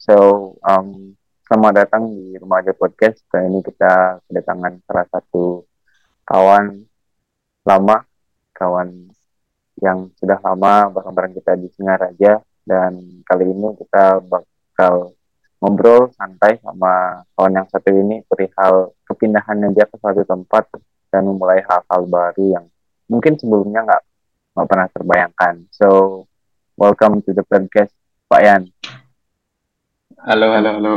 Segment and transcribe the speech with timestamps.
[0.00, 1.12] So, um,
[1.44, 3.20] selamat datang di Rumah Aja Podcast.
[3.28, 5.68] Kali ini kita kedatangan salah satu
[6.24, 6.88] kawan
[7.68, 8.08] lama,
[8.56, 9.12] kawan
[9.84, 12.40] yang sudah lama bareng-bareng kita di Singaraja.
[12.64, 15.12] Dan kali ini kita bakal
[15.60, 20.80] ngobrol santai sama kawan yang satu ini perihal kepindahannya dia ke suatu tempat
[21.12, 22.64] dan memulai hal-hal baru yang
[23.04, 24.02] mungkin sebelumnya nggak
[24.56, 25.68] nggak pernah terbayangkan.
[25.68, 26.24] So,
[26.80, 27.92] welcome to the podcast,
[28.32, 28.79] Pak Yan.
[30.20, 30.94] Halo, halo, halo.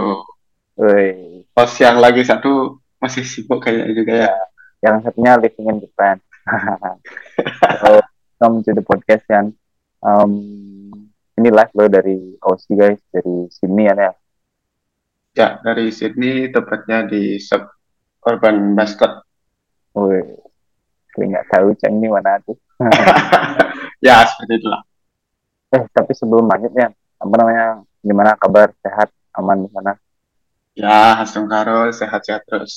[0.75, 4.31] Woi, Host yang lagi satu masih sibuk kayaknya juga ya.
[4.83, 6.19] yang satunya living in Japan.
[7.79, 9.55] so, welcome to the podcast Yan.
[10.03, 10.91] Um,
[11.39, 13.95] ini live loh dari Aussie guys, dari sini ya.
[13.95, 14.11] ya.
[15.39, 19.23] Ya, dari Sydney, tepatnya di Suburban Mascot.
[19.95, 20.19] Woi,
[21.15, 22.59] kayak nggak tahu Ceng ini mana tuh.
[24.03, 24.83] ya, seperti itulah.
[25.80, 26.91] eh, tapi sebelum lanjut ya,
[27.23, 29.95] apa namanya, gimana kabar, sehat, aman di sana?
[30.75, 32.75] Ya, Hasung Karo, sehat-sehat terus.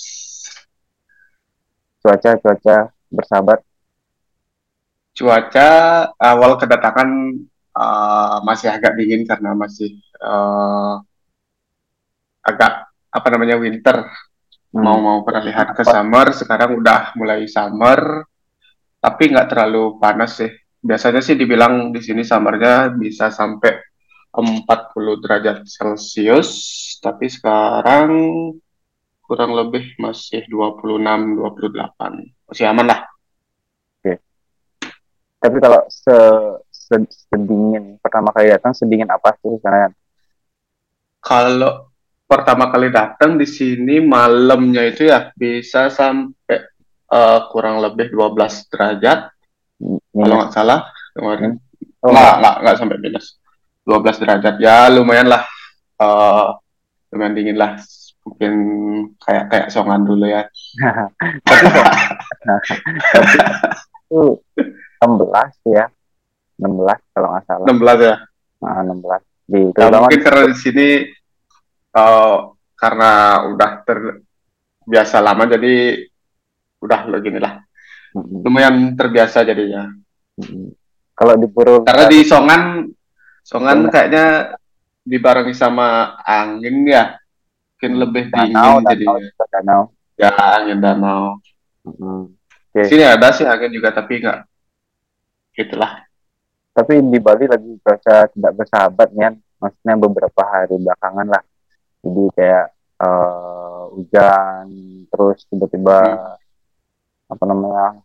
[1.99, 3.61] Cuaca, cuaca bersahabat.
[5.17, 5.69] Cuaca
[6.15, 7.11] awal kedatangan
[7.75, 11.03] uh, masih agak dingin karena masih uh,
[12.47, 14.07] agak apa namanya winter.
[14.71, 14.85] Hmm.
[14.85, 18.29] Mau-mau peralihan ke summer, sekarang udah mulai summer,
[19.03, 20.53] tapi nggak terlalu panas sih.
[20.85, 23.96] Biasanya sih dibilang di sini summernya bisa sampai
[24.45, 26.51] 40 derajat Celcius,
[27.01, 28.11] tapi sekarang
[29.25, 32.53] kurang lebih masih 26-28.
[32.53, 33.01] Masih aman lah.
[35.37, 36.17] Tapi kalau se,
[36.73, 39.87] se- sedingin pertama kali datang, sedingin apa sih di sana?
[41.23, 41.93] Kalau
[42.27, 46.67] pertama kali datang di sini malamnya itu ya bisa sampai
[47.13, 49.31] eh, kurang lebih 12 derajat
[49.79, 50.39] kalau Minus.
[50.41, 50.81] nggak salah
[51.15, 51.63] kemarin.
[52.03, 53.27] Oh, nggak, nggak, nggak sampai minus.
[53.87, 54.55] 12 derajat.
[54.59, 55.47] Ya lumayan lah.
[56.03, 56.47] Eh,
[57.15, 57.79] lumayan dingin lah.
[58.27, 58.53] Mungkin
[59.23, 60.51] kayak kayak songan dulu ya.
[61.47, 61.67] tapi
[64.07, 64.39] itu
[65.03, 65.91] 16 ya
[66.63, 68.17] 16 kalau nggak salah 16 ya.
[68.63, 69.03] nah, 16
[69.47, 70.89] di terutama mungkin karena di sini
[71.95, 72.37] eh,
[72.77, 73.11] karena
[73.51, 75.75] udah terbiasa lama jadi
[76.83, 77.57] udah lo gini lah.
[78.17, 79.89] Lumayan terbiasa jadinya.
[81.17, 82.85] kalau di Purwo Karena di Songan
[83.47, 84.59] Songan kayaknya
[85.07, 87.15] dibarengi sama angin ya.
[87.79, 89.45] Mungkin lebih dingin danau jadinya.
[89.55, 89.83] danau
[90.19, 91.39] Ya angin danau.
[91.87, 92.35] Mm.
[92.75, 94.41] Di sini ada sih angin juga tapi nggak
[95.57, 96.03] gitulah.
[96.77, 101.43] tapi di Bali lagi cuaca tidak bersahabat nih maksudnya beberapa hari belakangan lah
[102.05, 102.67] jadi kayak
[103.01, 104.67] eh, hujan
[105.09, 105.99] terus tiba-tiba
[107.33, 108.05] apa namanya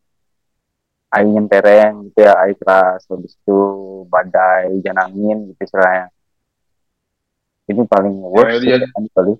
[1.11, 3.59] air nyempereng gitu ya air keras habis itu
[4.07, 6.07] badai hujan angin gitu istilahnya
[7.71, 8.79] ini paling worst iya.
[8.83, 9.33] sih kan di Bali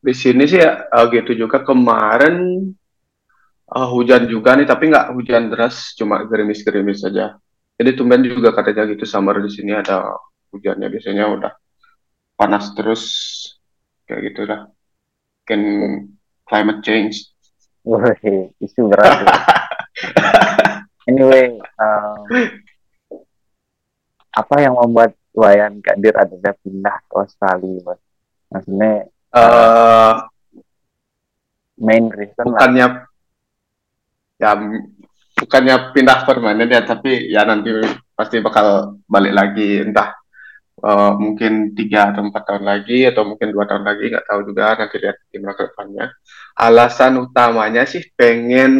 [0.00, 2.64] Di sini sih ya, gitu juga kemarin
[3.68, 7.36] eh, hujan juga nih tapi nggak hujan deras cuma gerimis-gerimis saja.
[7.76, 10.16] Jadi tumben juga katanya gitu summer di sini ada
[10.52, 11.52] hujannya biasanya udah
[12.36, 13.02] panas terus
[14.08, 14.68] kayak gitu dah.
[15.44, 15.60] Mungkin
[16.48, 17.28] climate change.
[17.84, 19.28] Wih, isu berat ya.
[21.10, 22.26] anyway um,
[24.30, 28.00] apa yang membuat Wayan Kadir ada pindah ke Australia Mas?
[28.50, 30.14] maksudnya eh
[31.80, 32.50] main reason lah.
[32.50, 32.86] bukannya
[34.40, 34.90] ya m-
[35.40, 37.72] bukannya pindah permanen ya tapi ya nanti
[38.12, 39.80] pasti bakal balik lagi.
[39.80, 40.12] Entah
[40.84, 44.76] eh, mungkin tiga atau empat tahun lagi atau mungkin dua tahun lagi nggak tahu juga
[44.76, 46.06] nanti lihat gimana ke depannya.
[46.60, 48.72] Alasan utamanya sih pengen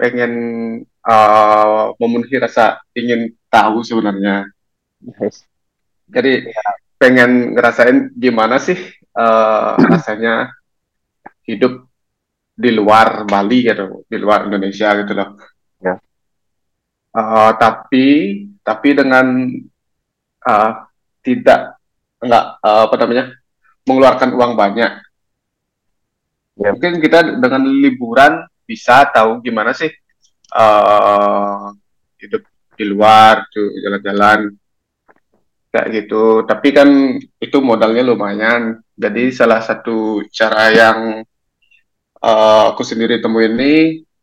[0.00, 0.32] pengen
[0.88, 4.48] eh, memenuhi rasa ingin tahu sebenarnya
[5.00, 5.44] Guys,
[6.08, 6.48] jadi
[7.00, 10.52] pengen ngerasain gimana sih eh, rasanya
[11.48, 11.88] hidup
[12.52, 15.40] di luar Bali gitu, di luar Indonesia gitu loh.
[15.80, 15.96] Ya.
[17.16, 18.06] Eh, tapi
[18.60, 19.48] tapi dengan
[20.44, 20.72] eh,
[21.24, 21.80] tidak
[22.20, 23.24] enggak eh, apa namanya
[23.88, 24.92] mengeluarkan uang banyak.
[26.60, 26.70] Ya.
[26.76, 29.90] Mungkin kita dengan liburan bisa tahu gimana sih
[30.54, 31.64] eh,
[32.22, 32.42] hidup
[32.78, 34.54] di luar, tuh jalan-jalan
[35.74, 36.46] kayak gitu.
[36.46, 36.88] Tapi kan
[37.18, 38.78] itu modalnya lumayan.
[38.94, 40.98] Jadi salah satu cara yang
[42.22, 43.74] eh, aku sendiri temuin ini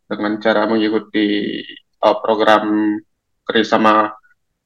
[0.08, 2.96] dengan cara mengikuti eh, program
[3.44, 4.16] kerjasama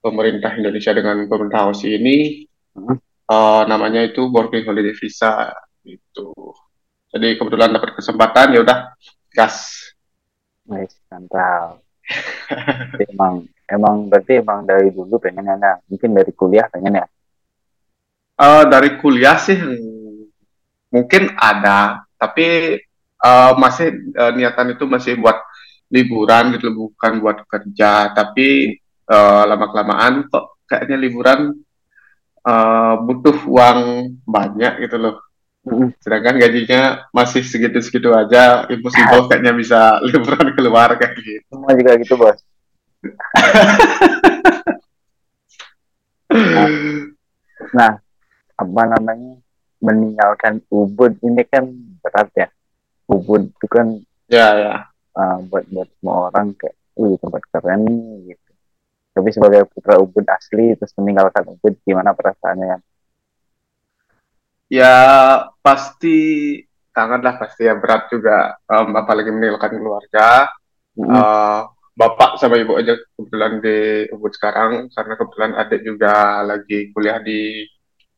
[0.02, 2.96] pemerintah Indonesia dengan pemerintah Aussie ini, Hmm.
[3.28, 5.52] eh, namanya itu Working Holiday Visa
[5.84, 6.32] gitu.
[7.12, 8.80] Jadi kebetulan dapat kesempatan ya udah
[9.32, 9.56] gas.
[10.68, 11.82] guys, mantap.
[13.12, 17.08] emang emang berarti emang dari dulu pengen ya mungkin dari kuliah pengen ya
[18.42, 19.54] Uh, dari kuliah sih
[20.90, 22.74] mungkin ada, tapi
[23.22, 25.38] uh, masih uh, niatan itu masih buat
[25.94, 28.10] liburan gitu, bukan buat kerja.
[28.18, 31.54] Tapi uh, lama kelamaan kok kayaknya liburan
[32.42, 33.80] uh, butuh uang
[34.26, 35.22] banyak gitu loh.
[36.02, 39.80] Sedangkan gajinya masih segitu-segitu aja, impossible kayaknya bisa
[40.10, 41.46] liburan keluar kayak gitu.
[41.54, 42.40] Semua juga gitu bos.
[46.34, 46.70] nah,
[47.78, 47.92] nah,
[48.58, 49.38] apa namanya
[49.82, 51.70] meninggalkan Ubud ini kan
[52.02, 52.48] berat ya.
[53.10, 54.74] Ubud itu kan ya ya
[55.18, 57.86] uh, buat buat semua orang kayak, wih tempat keren
[58.26, 58.52] gitu.
[59.12, 62.91] Tapi sebagai putra Ubud asli terus meninggalkan Ubud gimana perasaannya?
[64.72, 64.96] Ya
[65.60, 66.20] pasti
[66.96, 67.76] kangen lah pasti ya.
[67.76, 70.48] Berat juga um, apalagi meninggalkan keluarga.
[70.96, 76.88] Mm uh, bapak sama ibu aja kebetulan di Ubud sekarang karena kebetulan adik juga lagi
[76.96, 77.68] kuliah di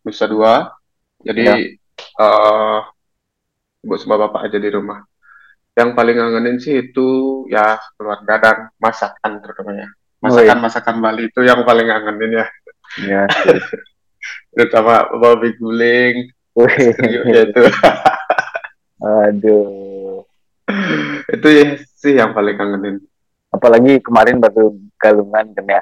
[0.06, 0.70] Nusa Dua.
[1.26, 1.56] Jadi ya.
[2.22, 2.80] uh,
[3.82, 5.02] ibu sama bapak aja di rumah.
[5.74, 7.10] Yang paling ngangenin sih itu
[7.50, 9.90] ya keluarga dan masakan terutamanya
[10.24, 12.46] masakan masakan Bali itu yang paling ngangenin ya.
[13.04, 13.24] Ya
[14.56, 17.64] terutama babi guling itu
[19.26, 20.24] aduh
[21.34, 21.66] itu ya
[21.98, 23.02] sih yang paling kangenin
[23.50, 25.82] apalagi kemarin baru galungan kan ya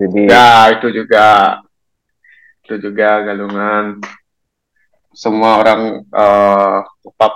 [0.00, 0.48] jadi ya
[0.78, 1.26] itu juga
[2.64, 3.98] itu juga galungan
[5.10, 6.86] semua orang uh,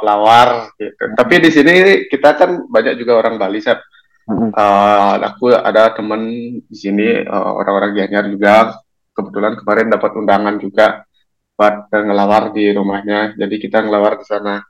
[0.07, 0.95] lawar gitu.
[0.95, 1.15] Hmm.
[1.19, 1.73] Tapi di sini
[2.07, 3.83] kita kan banyak juga orang Bali, Seth.
[4.25, 4.55] Hmm.
[4.57, 6.23] Uh, aku ada teman
[6.65, 8.79] di sini uh, orang-orang Gianyar juga.
[9.15, 11.07] Kebetulan kemarin dapat undangan juga
[11.55, 13.39] buat ngelawar di rumahnya.
[13.39, 14.63] Jadi kita ngelawar di sana.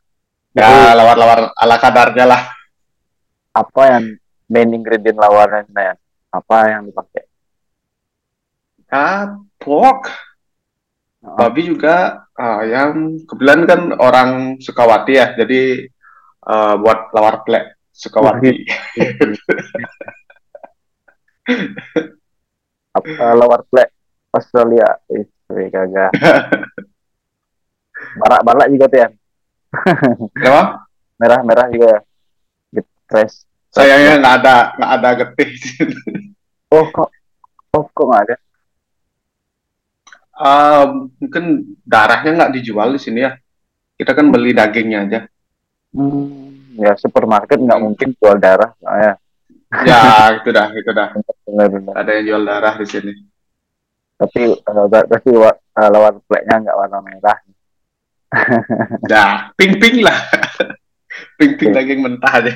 [0.54, 2.42] Ya, lawar-lawar ala kadarnya lah.
[3.50, 4.04] Apa yang
[4.46, 5.94] main ingredient lawarnya, ya?
[6.30, 7.26] Apa yang dipakai?
[8.92, 10.06] Ah, pork
[11.24, 15.88] babi juga uh, yang kebetulan kan orang Sukawati ya, jadi
[16.44, 18.52] uh, buat lawar plek Sukawati.
[22.94, 23.90] Apa lawar plek
[24.30, 25.00] Australia
[25.50, 26.10] itu kagak.
[28.20, 29.08] Barak-barak juga tuh ya.
[30.38, 30.64] Kenapa?
[31.20, 31.92] Merah-merah juga.
[32.70, 33.44] Getres.
[33.74, 35.50] Sayangnya nggak ada nggak ada getih.
[36.70, 37.10] oh kok
[37.74, 38.36] oh kok nggak ada?
[40.34, 40.84] Uh,
[41.22, 41.44] mungkin
[41.86, 43.34] darahnya nggak dijual di sini ya.
[43.94, 45.20] Kita kan beli dagingnya aja.
[45.94, 47.86] Hmm, ya supermarket nggak hmm.
[47.86, 49.14] mungkin jual darah, ya.
[49.82, 50.02] Ya
[50.38, 51.08] itu dah, itu dah.
[51.46, 51.94] Benar, benar.
[52.02, 53.12] Ada yang jual darah di sini.
[54.14, 57.38] Tapi uh, berarti uh, lawan pleknya nggak warna merah.
[59.10, 60.18] Dah, pink pink lah.
[61.38, 62.54] pink pink daging mentah aja.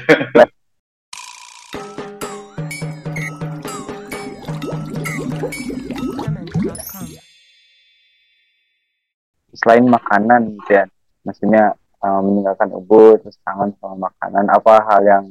[9.58, 10.86] selain makanan ya
[11.26, 15.26] maksudnya uh, meninggalkan ubud terus kangen sama makanan apa hal yang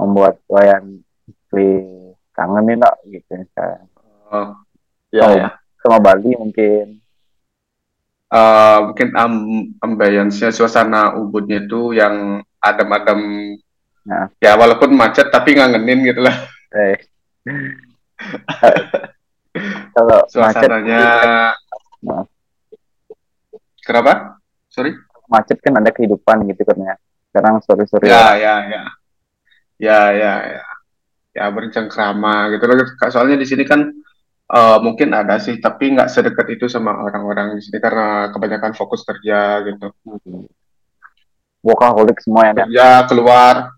[0.00, 1.04] membuat Wayan
[2.32, 2.76] kangen nih
[3.12, 3.84] gitu misalnya
[4.32, 4.56] oh,
[5.10, 5.48] ya, oh, ya.
[5.82, 7.02] sama Bali mungkin
[8.30, 9.34] uh, mungkin um,
[9.82, 13.54] ambience suasana ubudnya itu yang adem-adem
[14.06, 14.30] nah.
[14.42, 16.36] ya walaupun macet tapi ngangenin gitu lah
[16.74, 16.98] eh.
[19.96, 21.02] kalau suasananya
[22.02, 22.36] macet,
[23.86, 24.42] Kenapa?
[24.66, 24.90] Sorry?
[25.30, 26.94] Macet kan ada kehidupan gitu kan ya.
[27.30, 28.10] Sekarang sore-sore.
[28.10, 28.82] Ya, ya, ya.
[29.78, 30.64] Ya, ya, ya.
[31.36, 32.82] Ya bercengkrama gitu loh.
[33.06, 33.94] Soalnya di sini kan
[34.50, 39.02] uh, mungkin ada sih, tapi nggak sedekat itu sama orang-orang di sini karena kebanyakan fokus
[39.02, 39.90] kerja gitu.
[40.06, 40.46] Hmm.
[41.62, 42.64] Workaholic semua ya.
[42.70, 43.74] Ya keluar.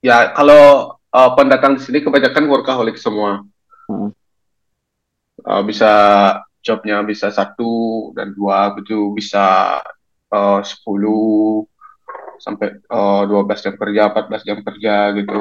[0.00, 3.44] Ya kalau uh, pendatang di sini kebanyakan workaholic semua.
[3.88, 4.12] Hmm.
[5.40, 5.92] Uh, bisa
[6.60, 9.80] jobnya bisa satu dan dua gitu bisa
[10.28, 10.84] uh, 10
[12.40, 15.38] sampai uh, 12 jam kerja 14 jam kerja gitu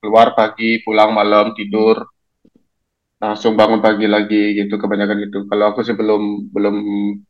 [0.00, 2.04] keluar pagi pulang malam tidur
[3.22, 5.46] langsung bangun pagi lagi gitu kebanyakan gitu.
[5.46, 6.76] Kalau aku sih belum belum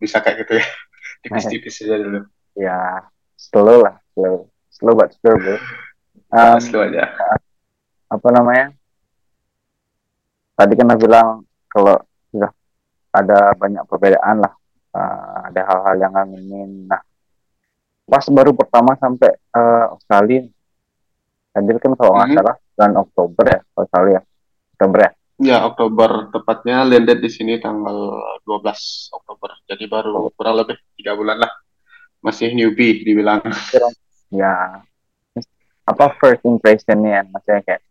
[0.01, 0.67] bisa kayak gitu ya.
[1.23, 2.21] Tipis-tipis aja dulu.
[2.57, 2.79] Ya
[3.37, 4.49] slow lah slow.
[4.73, 5.59] Slow but sure bro.
[6.35, 7.15] Um, slow aja.
[8.11, 8.75] apa namanya?
[10.59, 11.95] Tadi kan aku bilang kalau
[12.35, 12.51] sudah
[13.15, 14.51] ada banyak perbedaan lah.
[14.91, 16.91] Uh, ada hal-hal yang ingin.
[16.91, 16.99] Nah
[18.11, 20.43] pas baru pertama sampai uh, Australia.
[21.55, 22.43] Hadir kan kalau nggak mm -hmm.
[22.43, 24.21] salah bulan Oktober ya Australia.
[24.75, 25.11] Oktober ya
[25.41, 29.51] ya Oktober tepatnya landed di sini tanggal 12 Oktober.
[29.67, 31.53] Jadi baru kurang lebih tiga bulan lah.
[32.23, 33.43] Masih newbie dibilang.
[34.31, 34.83] Ya.
[35.85, 37.83] Apa first impressionnya maksudnya kayak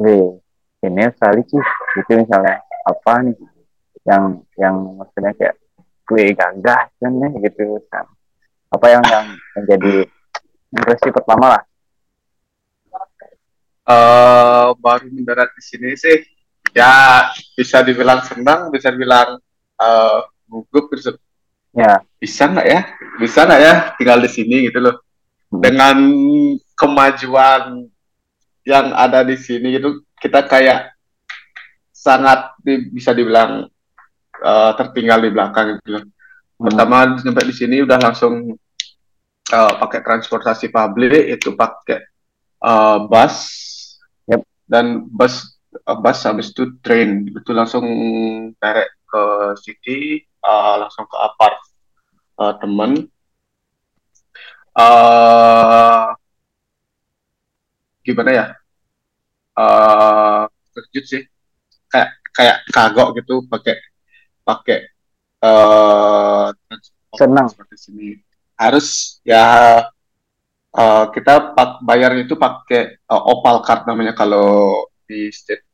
[0.00, 0.40] Wih,
[0.82, 1.64] ini Australia sih.
[2.00, 3.36] Gitu misalnya apa nih?
[4.02, 4.24] Yang
[4.58, 5.54] yang maksudnya kayak
[6.02, 8.08] gue gagah kan ya gitu kan.
[8.72, 10.08] Apa yang yang menjadi
[10.72, 11.62] impresi pertama lah?
[13.82, 16.22] Uh, baru mendarat di sini sih
[16.72, 19.36] ya bisa dibilang senang bisa dibilang
[19.76, 21.16] uh, gugup gitu
[21.72, 22.80] ya bisa nggak ya
[23.20, 24.96] bisa nggak ya tinggal di sini gitu loh
[25.52, 25.60] hmm.
[25.60, 25.96] dengan
[26.76, 27.88] kemajuan
[28.64, 30.92] yang ada di sini gitu kita kayak
[32.02, 33.70] sangat di, bisa dibilang
[34.42, 36.04] uh, tertinggal di belakang gitu loh.
[36.04, 36.62] Hmm.
[36.66, 38.58] Pertama sampai di sini udah langsung
[39.54, 42.02] uh, pakai transportasi publik itu pakai
[42.62, 43.34] uh, bus
[44.26, 44.42] yep.
[44.66, 47.28] dan bus bus habis itu train.
[47.28, 47.84] Itu langsung
[48.56, 49.24] direct ke
[49.60, 50.00] city
[50.44, 51.56] uh, langsung ke apart
[52.40, 53.08] uh, temen.
[54.72, 56.12] Uh,
[58.04, 58.46] gimana ya?
[59.52, 61.22] Uh, terkejut sih.
[61.92, 63.76] Kayak kayak kagok gitu pakai
[64.42, 64.78] pakai
[65.44, 66.48] uh,
[67.16, 67.46] senang.
[67.52, 68.08] seperti sini.
[68.56, 69.44] Harus ya
[70.72, 75.64] uh, kita pak bayar itu pakai uh, opal card namanya kalau di state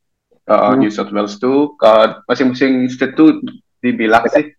[0.49, 0.85] uh, hmm.
[0.85, 1.75] New South Wales tuh
[2.29, 3.41] masing-masing state tuh
[3.79, 4.53] dibilang sih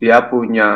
[0.00, 0.68] dia punya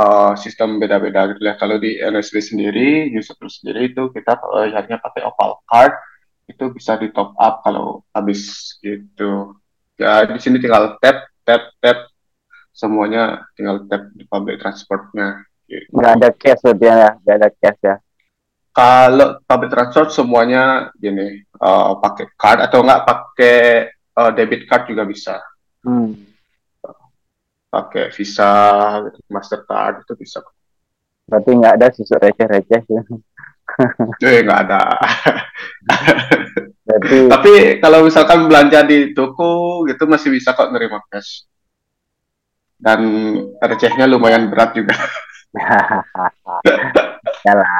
[0.00, 1.54] uh, sistem beda-beda gitu ya.
[1.60, 5.92] Kalau di NSW sendiri, New South Wales sendiri itu kita bayarnya pakai opal card
[6.44, 9.56] itu bisa di top up kalau habis gitu
[9.96, 12.10] ya di sini tinggal tap tap tap
[12.74, 15.88] semuanya tinggal tap di public transportnya gitu.
[15.94, 17.96] nggak ada cash berarti ya nggak ada cash ya
[18.74, 23.58] kalau public transport semuanya gini uh, pakai card atau nggak pakai
[24.18, 25.38] uh, debit card juga bisa
[25.86, 26.10] hmm.
[27.70, 28.50] pakai visa
[29.30, 30.42] mastercard itu bisa
[31.24, 33.02] berarti nggak ada susu receh-receh ya
[34.20, 34.82] Eh nggak ada.
[36.84, 37.18] Berarti...
[37.32, 41.48] Tapi kalau misalkan belanja di toko gitu masih bisa kok nerima cash.
[42.76, 43.00] Dan
[43.56, 44.94] recehnya lumayan berat juga.
[47.44, 47.70] Yalah.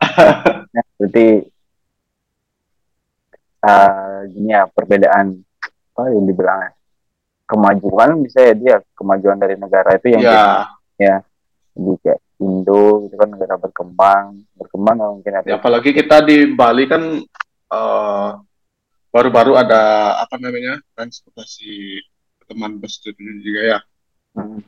[0.98, 1.26] Berarti
[3.64, 5.36] uh, gini ya perbedaan
[6.00, 6.72] apa yang dibilang
[7.44, 11.16] kemajuan bisa ya dia kemajuan dari negara itu yang ya, ya
[11.74, 14.24] jadi kayak Indo itu kan negara berkembang
[14.56, 17.20] berkembang mungkin ada ya, apalagi kita di Bali kan
[17.68, 18.30] eh,
[19.10, 22.00] baru-baru ada apa namanya transportasi
[22.48, 23.78] teman bus itu juga ya
[24.38, 24.62] hmm.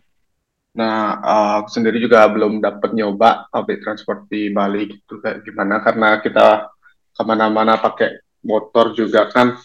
[0.73, 5.85] Nah uh, aku sendiri juga belum dapat nyoba public transport di Bali gitu kayak gimana?
[5.85, 6.73] Karena kita
[7.13, 9.61] ke mana-mana pakai motor juga kan.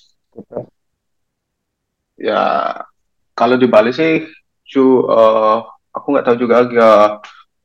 [2.20, 2.44] Ya
[3.38, 4.28] kalau di Bali sih
[4.68, 5.64] cu uh,
[5.96, 6.92] aku nggak tahu juga ya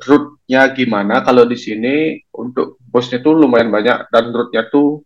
[0.07, 1.23] route-nya gimana.
[1.27, 5.03] Kalau di sini untuk bosnya tuh lumayan banyak dan route-nya tuh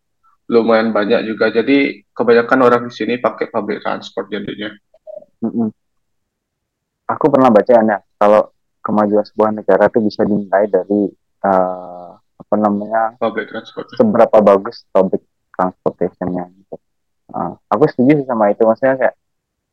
[0.51, 1.51] lumayan banyak juga.
[1.53, 4.71] Jadi kebanyakan orang di sini pakai public transport jadinya.
[5.43, 5.86] Mm -mm.
[7.07, 8.51] Aku pernah baca ya kalau
[8.83, 11.11] kemajuan sebuah negara tuh bisa dinilai dari
[11.43, 13.51] uh, apa namanya public
[13.99, 15.23] seberapa bagus public
[15.57, 16.77] transportationnya gitu.
[17.33, 18.63] Uh, aku setuju sama itu.
[18.63, 19.17] Maksudnya kayak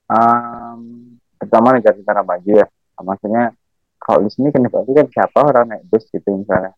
[0.10, 2.68] um, pertama negara-negara maju ya.
[2.98, 3.54] Maksudnya
[4.00, 6.74] kalau di sini kenapa kan siapa orang naik bus gitu misalnya.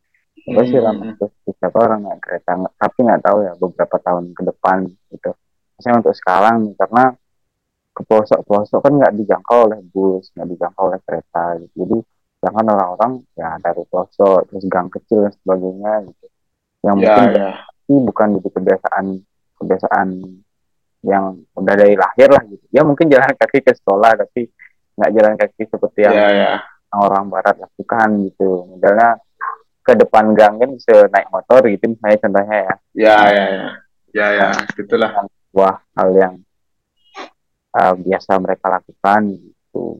[0.46, 2.60] Apa sih orang naik bus siapa orang naik kereta?
[2.76, 4.78] Tapi nggak tahu ya beberapa tahun ke depan
[5.14, 5.32] gitu.
[5.80, 7.04] Misalnya untuk sekarang karena
[7.96, 11.74] ke pelosok-pelosok kan nggak dijangkau oleh bus nggak dijangkau oleh kereta gitu.
[11.80, 11.98] jadi
[12.44, 16.26] sedangkan orang-orang ya dari pelosok terus gang kecil dan sebagainya gitu.
[16.86, 18.04] Yang yeah, mungkin yeah.
[18.06, 19.06] bukan jadi kebiasaan
[19.56, 20.08] kebiasaan
[21.06, 21.26] yang
[21.58, 22.66] udah dari lahir lah gitu.
[22.70, 24.52] Ya mungkin jalan kaki ke sekolah tapi
[25.00, 26.60] nggak jalan kaki seperti yang yeah, yeah
[27.00, 28.70] orang barat lakukan gitu.
[28.76, 29.20] Misalnya
[29.86, 32.76] ke depan gang kan bisa naik motor gitu misalnya contohnya ya.
[32.96, 33.68] Ya ya ya.
[34.16, 34.48] Ya ya.
[34.74, 35.12] Gitulah
[35.52, 36.34] wah hal yang
[37.76, 40.00] uh, biasa mereka lakukan gitu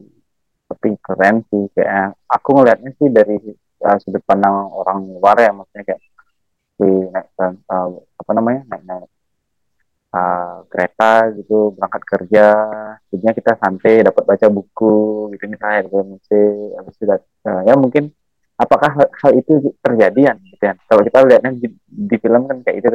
[0.66, 3.36] tapi keren sih kayak aku ngelihatnya sih dari
[3.84, 6.02] uh, sudut pandang orang luar ya maksudnya kayak
[6.76, 9.10] di naik uh, apa namanya naik naik
[10.12, 12.46] uh, kereta gitu berangkat kerja
[13.12, 18.10] jadinya kita santai dapat baca buku gitu misalnya dari musik habis itu uh, ya mungkin
[18.56, 20.74] apakah hal, hal itu terjadi ya gitu ya?
[20.88, 22.88] Kalau kita lihatnya di, di film kan kayak itu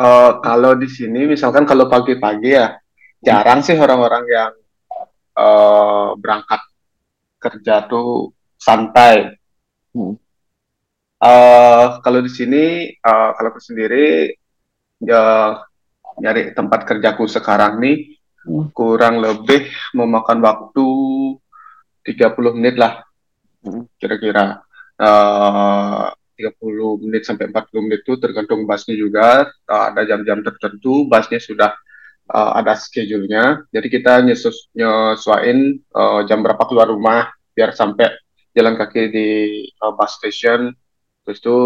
[0.00, 2.79] uh, kalau di sini misalkan kalau pagi-pagi ya
[3.20, 4.52] jarang sih orang-orang yang
[5.36, 6.60] uh, berangkat
[7.40, 9.36] kerja tuh santai
[9.92, 10.14] hmm.
[11.20, 12.64] uh, kalau di sini
[13.00, 14.32] uh, kalau aku sendiri
[15.00, 15.56] ya
[16.20, 18.72] nyari tempat kerjaku sekarang nih hmm.
[18.76, 20.88] kurang lebih memakan waktu
[22.04, 23.04] 30 menit lah
[23.64, 23.84] hmm.
[24.00, 24.64] kira-kira
[25.00, 26.08] uh,
[26.40, 31.76] 30 menit sampai 40 menit itu tergantung busnya juga uh, ada jam-jam tertentu busnya sudah
[32.30, 33.66] uh, ada schedule-nya.
[33.74, 38.14] Jadi kita nyesus nyesuain uh, jam berapa keluar rumah biar sampai
[38.54, 39.28] jalan kaki di
[39.82, 40.70] uh, bus station.
[41.26, 41.58] Terus itu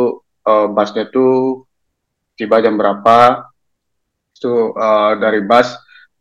[0.48, 1.64] uh, busnya tuh
[2.34, 3.48] tiba jam berapa.
[4.34, 5.68] Itu uh, dari bus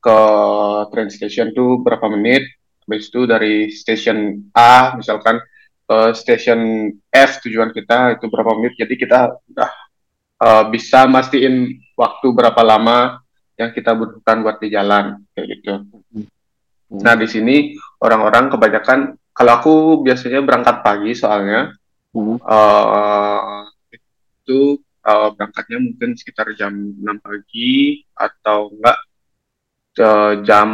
[0.04, 0.18] ke
[0.92, 2.44] train station tuh berapa menit.
[2.84, 5.40] Habis itu dari station A misalkan
[5.88, 8.76] ke station F tujuan kita itu berapa menit.
[8.76, 9.72] Jadi kita udah
[10.44, 13.23] uh, bisa mastiin waktu berapa lama
[13.58, 15.74] yang kita butuhkan buat di jalan kayak gitu.
[15.90, 16.28] Hmm.
[17.02, 19.00] Nah di sini orang-orang kebanyakan
[19.34, 19.74] kalau aku
[20.06, 21.74] biasanya berangkat pagi soalnya
[22.14, 22.38] hmm.
[22.42, 23.66] uh,
[23.98, 28.98] itu uh, berangkatnya mungkin sekitar jam 6 pagi atau enggak
[30.02, 30.70] uh, jam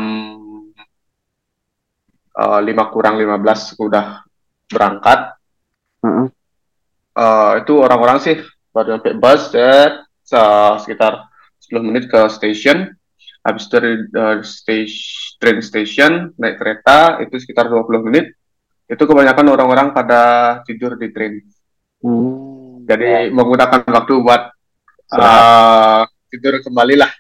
[2.35, 4.23] uh, 5 kurang 15 udah
[4.71, 5.19] berangkat.
[5.99, 6.31] Hmm.
[7.19, 8.39] Uh, itu orang-orang sih
[8.71, 10.07] baru sampai bus ya
[10.79, 11.25] sekitar
[11.69, 12.89] 10 menit ke station.
[13.39, 14.97] Habis dari uh, stage,
[15.39, 18.35] train station naik kereta itu sekitar 20 menit.
[18.89, 20.21] Itu kebanyakan orang-orang pada
[20.65, 21.37] tidur di train.
[21.99, 22.87] Hmm.
[22.87, 23.35] jadi ya.
[23.35, 24.55] menggunakan waktu buat
[25.11, 27.11] uh, tidur kembali lah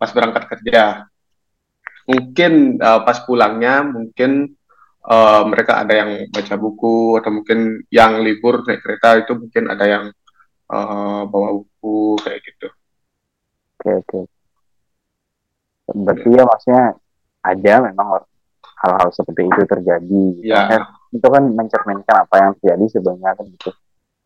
[0.00, 1.06] pas berangkat kerja.
[2.08, 4.56] Mungkin uh, pas pulangnya mungkin
[5.06, 9.84] uh, mereka ada yang baca buku atau mungkin yang libur naik kereta itu mungkin ada
[9.86, 10.04] yang
[10.70, 12.68] uh, bawa buku kayak gitu
[13.82, 14.20] oke oke
[15.90, 16.84] berarti ya maksudnya
[17.42, 18.08] ada memang
[18.82, 20.62] hal-hal seperti itu terjadi ya.
[20.70, 20.80] ya.
[21.10, 23.70] itu kan mencerminkan apa yang terjadi sebenarnya kan gitu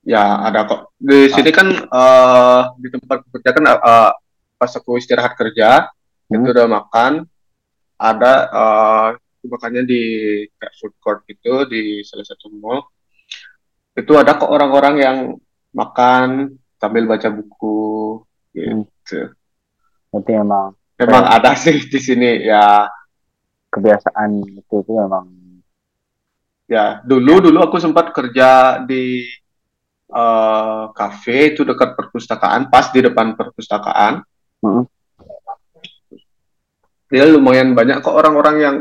[0.05, 4.13] ya ada kok di sini kan uh, di tempat kerja kan uh,
[4.61, 5.89] pas aku istirahat kerja
[6.29, 6.37] hmm.
[6.37, 7.25] itu udah makan
[7.97, 9.09] ada uh,
[9.47, 10.03] makannya di
[10.59, 12.85] kayak food court gitu di salah satu mall
[13.97, 15.19] itu ada kok orang-orang yang
[15.73, 18.21] makan sambil baca buku
[18.53, 18.85] hmm.
[18.85, 19.46] gitu hmm.
[20.11, 22.89] Berarti emang memang ada sih di sini ya.
[23.67, 25.27] Kebiasaan itu itu memang
[26.67, 29.23] ya dulu dulu aku sempat kerja di
[30.11, 34.23] uh, cafe itu dekat perpustakaan pas di depan perpustakaan.
[34.65, 34.89] Hmm.
[37.07, 38.77] dia lumayan banyak kok orang-orang yang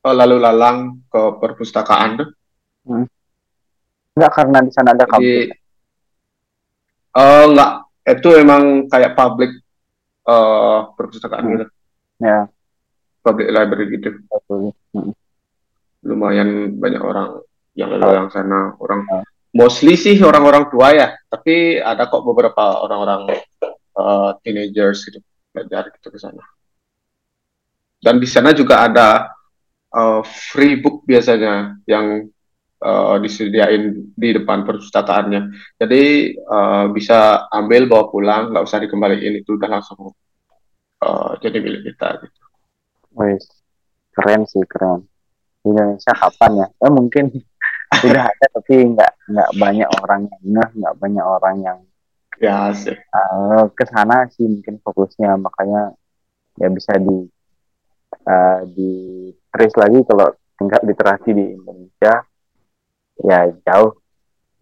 [0.00, 2.28] uh, lalu lalang ke perpustakaan tuh.
[2.88, 3.04] Hmm.
[4.16, 5.52] enggak karena di sana ada kampus?
[7.12, 7.72] uh, enggak.
[8.08, 9.52] Itu emang kayak public
[10.28, 11.52] uh, perpustakaan hmm.
[11.56, 11.64] gitu.
[12.20, 12.52] Ya.
[13.24, 14.20] Public library gitu.
[14.92, 15.12] Hmm.
[16.04, 19.22] Lumayan banyak orang yang lalu yang sana orang ya.
[19.54, 23.38] mostly sih orang-orang tua ya tapi ada kok beberapa orang-orang
[23.94, 25.22] uh, teenagers gitu
[25.54, 26.42] belajar gitu ke sana
[28.02, 29.30] dan di sana juga ada
[29.94, 32.26] uh, free book biasanya yang
[32.82, 35.52] uh, disediain di depan perpustakaannya.
[35.78, 40.14] Jadi uh, bisa ambil bawa pulang, nggak usah dikembaliin itu udah langsung
[41.02, 42.42] uh, jadi milik kita gitu.
[43.18, 43.38] Wih,
[44.14, 45.06] keren sih keren.
[45.62, 46.66] Di Indonesia kapan ya?
[46.86, 47.24] Eh mungkin
[48.02, 51.78] sudah ada tapi nggak nggak banyak orang yang ngeh, nggak banyak orang yang
[52.38, 52.94] ya sih.
[53.10, 55.98] Uh, ke sana sih mungkin fokusnya makanya
[56.58, 57.26] ya bisa di
[58.26, 58.92] uh, di
[59.50, 62.27] trace lagi kalau tingkat literasi di Indonesia
[63.26, 63.92] ya jauh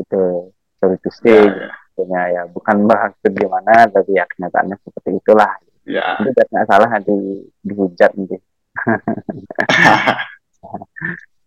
[0.01, 1.71] gitu to say ya,
[2.05, 2.23] ya.
[2.31, 5.53] ya bukan bahas bagaimana tapi ya kenyataannya seperti itulah
[5.88, 6.21] ya.
[6.23, 7.14] itu nggak salah nanti
[7.64, 8.37] dihujat nanti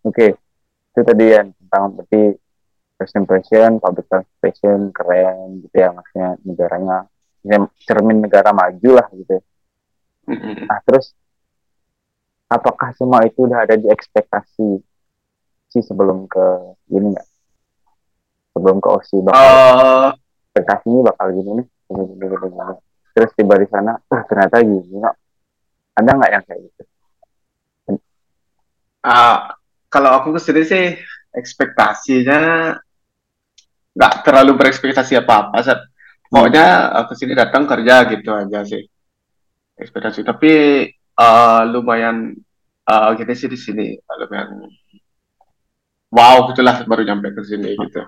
[0.04, 0.30] oke okay.
[0.92, 2.22] itu tadi ya tentang berarti
[3.00, 6.96] first impression public transportation keren gitu ya maksudnya negaranya
[7.46, 9.40] ya, cermin negara maju lah gitu
[10.68, 11.16] nah terus
[12.50, 14.82] apakah semua itu udah ada di ekspektasi
[15.70, 16.46] sih sebelum ke
[16.90, 17.28] ini nggak
[18.54, 20.14] sebelum ke OSI bakal
[20.58, 22.74] uh, ini bakal gini nih gini gini gini, gini.
[23.14, 25.16] terus tiba di sana uh, ternyata gini nggak
[25.94, 26.82] ada nggak yang kayak gitu
[29.06, 29.38] uh,
[29.86, 30.84] kalau aku ke sini sih
[31.30, 32.74] ekspektasinya
[33.94, 35.80] nggak terlalu berekspektasi apa apa saat
[36.30, 37.04] pokoknya hmm.
[37.10, 38.82] ke sini datang kerja gitu aja sih
[39.78, 40.52] ekspektasi tapi
[41.18, 42.34] uh, lumayan
[42.86, 44.66] uh, gitu sih di sini lumayan
[46.10, 48.02] wow gitulah baru nyampe ke sini gitu.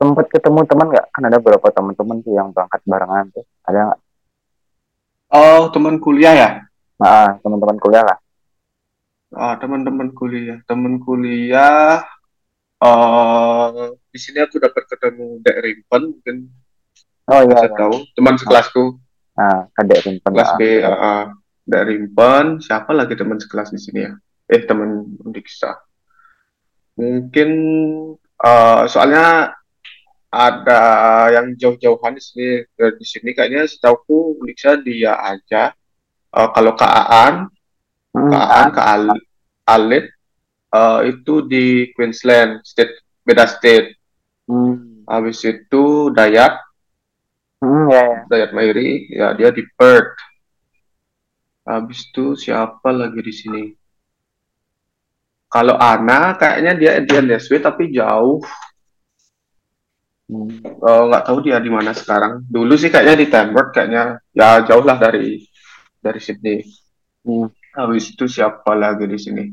[0.00, 1.06] Sempat ketemu teman nggak?
[1.12, 3.44] Kan ada beberapa teman-teman tuh yang berangkat barengan tuh.
[3.68, 4.00] Ada nggak?
[5.36, 6.50] Oh teman kuliah ya?
[6.96, 8.18] Nah teman-teman kuliah lah.
[9.36, 10.58] Ah teman-teman kuliah.
[10.64, 12.00] Teman kuliah
[12.80, 16.36] uh, di sini aku dapat ketemu Dek Rimpen mungkin
[17.28, 17.76] oh iya, iya.
[17.76, 17.94] tahu.
[18.16, 18.96] Teman sekelasku.
[19.36, 21.22] Ah Dek Rimpen kelas B uh, uh,
[21.68, 24.16] Dek Rimpen siapa lagi teman sekelas di sini ya?
[24.48, 25.89] Eh teman Diksa
[26.98, 27.50] Mungkin
[28.40, 29.54] uh, soalnya
[30.30, 30.82] ada
[31.34, 32.48] yang jauh-jauhan di sini
[32.78, 35.74] di sini kayaknya setahu Liksa dia aja.
[36.30, 37.50] Uh, kalau Kaan
[38.14, 39.04] hmm, Kaan Kak Al
[39.66, 40.06] Alit
[40.70, 43.98] uh, itu di Queensland state beda state.
[44.50, 45.06] Hmm.
[45.06, 46.58] habis itu Dayat.
[47.62, 48.18] Hmm, ya, ya.
[48.30, 50.14] Dayat Mairi ya dia di Perth.
[51.66, 53.62] Habis itu siapa lagi di sini
[55.50, 58.38] kalau Ana kayaknya dia di NSW tapi jauh.
[60.30, 60.62] Hmm.
[60.62, 62.46] oh, nggak tahu dia di mana sekarang.
[62.46, 64.22] Dulu sih kayaknya di Tambert kayaknya.
[64.30, 65.42] Ya jauh lah dari
[65.98, 66.62] dari Sydney.
[67.26, 67.50] Hmm.
[67.70, 69.44] habis itu siapa lagi di sini?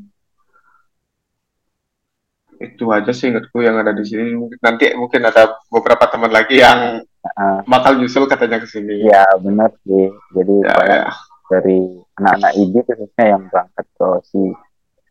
[2.57, 4.33] Itu aja sih ingatku yang ada di sini.
[4.61, 9.05] Nanti mungkin ada beberapa teman lagi yang uh, bakal nyusul katanya ke sini.
[9.05, 10.09] Ya benar sih.
[10.33, 11.01] Jadi ya, ya.
[11.47, 11.79] dari
[12.17, 14.41] anak-anak ibu khususnya yang berangkat ke si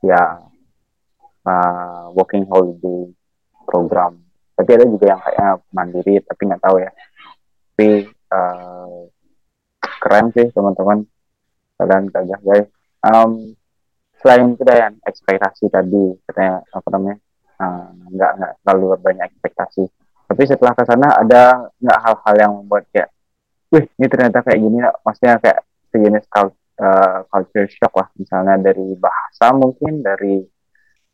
[0.02, 0.22] ya
[1.46, 3.08] uh, working holiday
[3.64, 4.20] program.
[4.56, 6.90] Tapi ada juga yang kayaknya mandiri, tapi nggak tahu ya.
[7.72, 7.88] Tapi
[8.34, 8.98] uh,
[10.02, 11.06] keren sih teman-teman
[11.76, 12.68] kalian gagah guys.
[13.04, 13.54] Um,
[14.18, 17.16] selain itu yang ekspektasi tadi katanya apa namanya
[17.60, 19.84] uh, nggak nggak terlalu banyak ekspektasi.
[20.26, 23.14] Tapi setelah ke sana ada nggak hal-hal yang membuat kayak,
[23.70, 25.60] wih ini ternyata kayak gini, maksudnya kayak
[25.94, 30.42] sejenis uh, culture shock lah, misalnya dari bahasa mungkin dari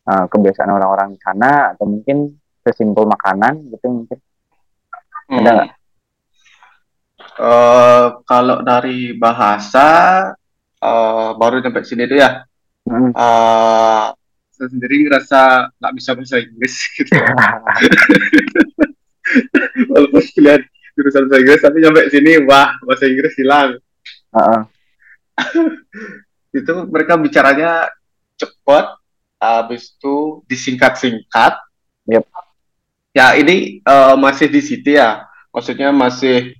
[0.06, 2.30] uh, kebiasaan orang-orang di sana atau mungkin
[2.62, 4.18] sesimpel makanan gitu mungkin
[5.30, 5.38] hmm.
[5.42, 5.70] ada nggak?
[7.32, 9.86] Uh, kalau dari bahasa
[10.82, 12.44] uh, baru sampai sini tuh ya,
[12.86, 13.14] hmm.
[13.16, 14.12] uh,
[14.52, 17.14] saya sendiri ngerasa nggak bisa bahasa Inggris gitu.
[19.88, 20.60] Walaupun kuliah
[20.92, 23.80] jurusan bahasa Inggris, tapi sampai sini wah bahasa Inggris hilang.
[24.32, 24.60] Uh -uh.
[26.58, 27.88] itu mereka bicaranya
[28.36, 29.01] cepat
[29.42, 31.59] habis itu disingkat-singkat.
[32.07, 32.24] Yep.
[33.12, 36.55] Ya ini uh, masih di situ ya, maksudnya masih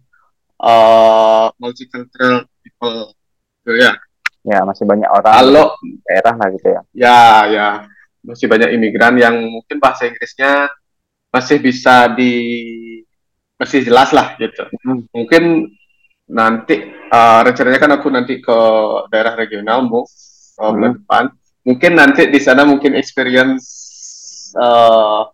[0.59, 3.14] uh, multicultural people,
[3.62, 3.95] gitu ya.
[4.42, 6.81] Ya masih banyak orang Kalau daerah lah gitu ya.
[6.90, 7.66] Ya ya
[8.27, 10.66] masih banyak imigran yang mungkin bahasa Inggrisnya
[11.31, 12.35] masih bisa di
[13.57, 14.66] masih jelas lah gitu.
[14.83, 15.07] Hmm.
[15.14, 15.71] Mungkin
[16.27, 18.59] nanti uh, rencananya kan aku nanti ke
[19.14, 20.11] daerah regional move
[20.59, 21.01] uh, hmm.
[21.01, 21.25] depan
[21.62, 23.66] mungkin nanti di sana mungkin experience
[24.59, 25.27] uh,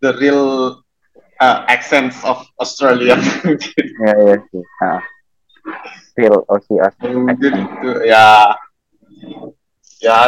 [0.00, 0.78] the real
[1.40, 3.18] uh, accents of Australia.
[4.06, 4.64] ya ya sih.
[4.82, 5.02] Nah.
[6.18, 6.80] Real Aussie
[7.14, 8.56] Mungkin itu ya
[10.00, 10.18] ya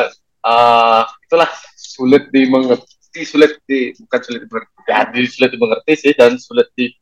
[0.44, 6.68] uh, itulah sulit dimengerti sulit di bukan sulit dimengerti ya sulit dimengerti sih dan sulit
[6.76, 6.92] di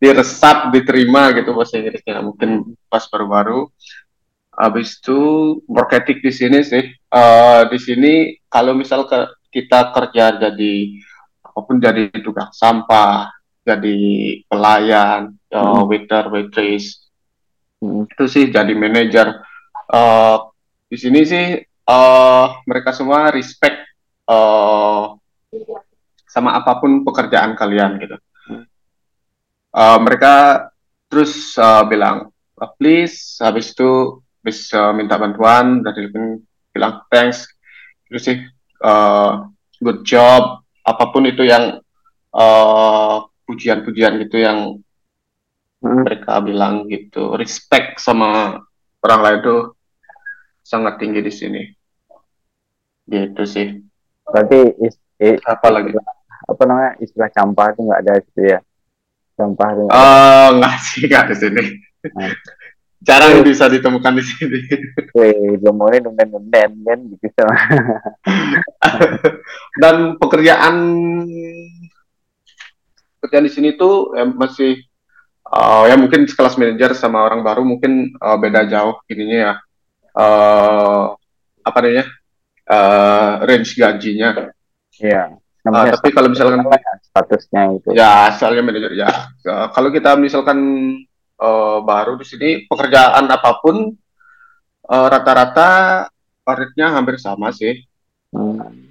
[0.00, 3.68] diresap diterima gitu bahasa Inggrisnya mungkin pas baru-baru
[4.60, 5.20] Habis itu
[5.64, 6.84] marketing di sini sih.
[7.08, 8.12] Uh, di sini
[8.52, 10.74] kalau misal ke, kita kerja jadi
[11.40, 13.32] apa pun jadi tukang sampah,
[13.64, 13.96] jadi
[14.44, 15.80] pelayan, ya, hmm.
[15.80, 17.08] uh, waiter, waitress,
[17.80, 18.04] hmm.
[18.04, 19.40] itu sih jadi manajer.
[19.88, 20.52] Uh,
[20.92, 21.56] di sini sih
[21.88, 23.80] uh, mereka semua respect
[24.28, 25.16] uh,
[26.28, 28.16] sama apa pun pekerjaan kalian gitu.
[29.70, 30.66] Uh, mereka
[31.10, 32.30] terus uh, bilang,
[32.78, 36.40] please, habis itu bisa minta bantuan dari telepon
[36.72, 37.44] bilang thanks.
[38.08, 38.38] Terus sih
[38.82, 39.46] uh,
[39.78, 40.64] good job.
[40.80, 41.78] Apa pun itu yang
[42.32, 44.80] uh, pujian-pujian gitu yang
[45.84, 46.02] hmm.
[46.02, 47.36] mereka bilang gitu.
[47.36, 48.58] Respect sama
[49.04, 49.60] orang lain tuh
[50.64, 51.62] sangat tinggi di sini.
[53.06, 53.76] Gitu sih.
[54.24, 55.92] Berarti is, is, apa lagi?
[56.50, 58.58] apa namanya istilah campah itu nggak ada gitu ya?
[59.38, 61.64] Campah itu nggak uh, nggak sih nggak di sini.
[62.16, 62.32] Nah
[63.00, 64.60] jarang bisa ditemukan di sini.
[65.16, 67.56] Wih, gemoy nemen-nemen kan gitu sama.
[69.82, 70.76] Dan pekerjaan
[73.20, 74.84] pekerjaan di sini tuh ya, masih
[75.48, 79.52] uh, ya mungkin kelas manajer sama orang baru mungkin uh, beda jauh ininya ya.
[80.12, 81.16] Uh,
[81.64, 82.06] apa namanya?
[82.70, 84.52] Uh, range gajinya.
[85.00, 85.40] Iya.
[85.60, 86.64] Uh, tapi kalau misalkan
[87.04, 87.88] statusnya itu.
[87.96, 89.08] Ya, asalnya manajer ya.
[89.44, 90.60] Uh, kalau kita misalkan
[91.40, 93.88] uh, baru di sini pekerjaan apa pun
[94.86, 95.68] uh, rata-rata
[96.44, 97.80] paritnya hampir sama sih.
[98.30, 98.88] Hmm.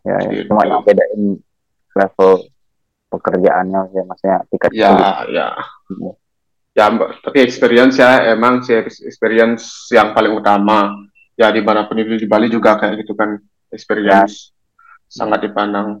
[0.00, 0.48] Ya, ya.
[0.48, 1.44] cuma yang bedain
[1.92, 2.32] level
[3.12, 4.90] pekerjaannya ya maksudnya tingkat ya
[5.28, 5.48] ya
[5.92, 6.16] hmm.
[6.72, 6.88] ya
[7.20, 10.94] tapi experience ya emang sih experience yang paling utama
[11.36, 13.36] ya di mana pun itu di Bali juga kayak gitu kan
[13.68, 14.56] experience
[15.10, 15.20] ya.
[15.20, 16.00] sangat dipandang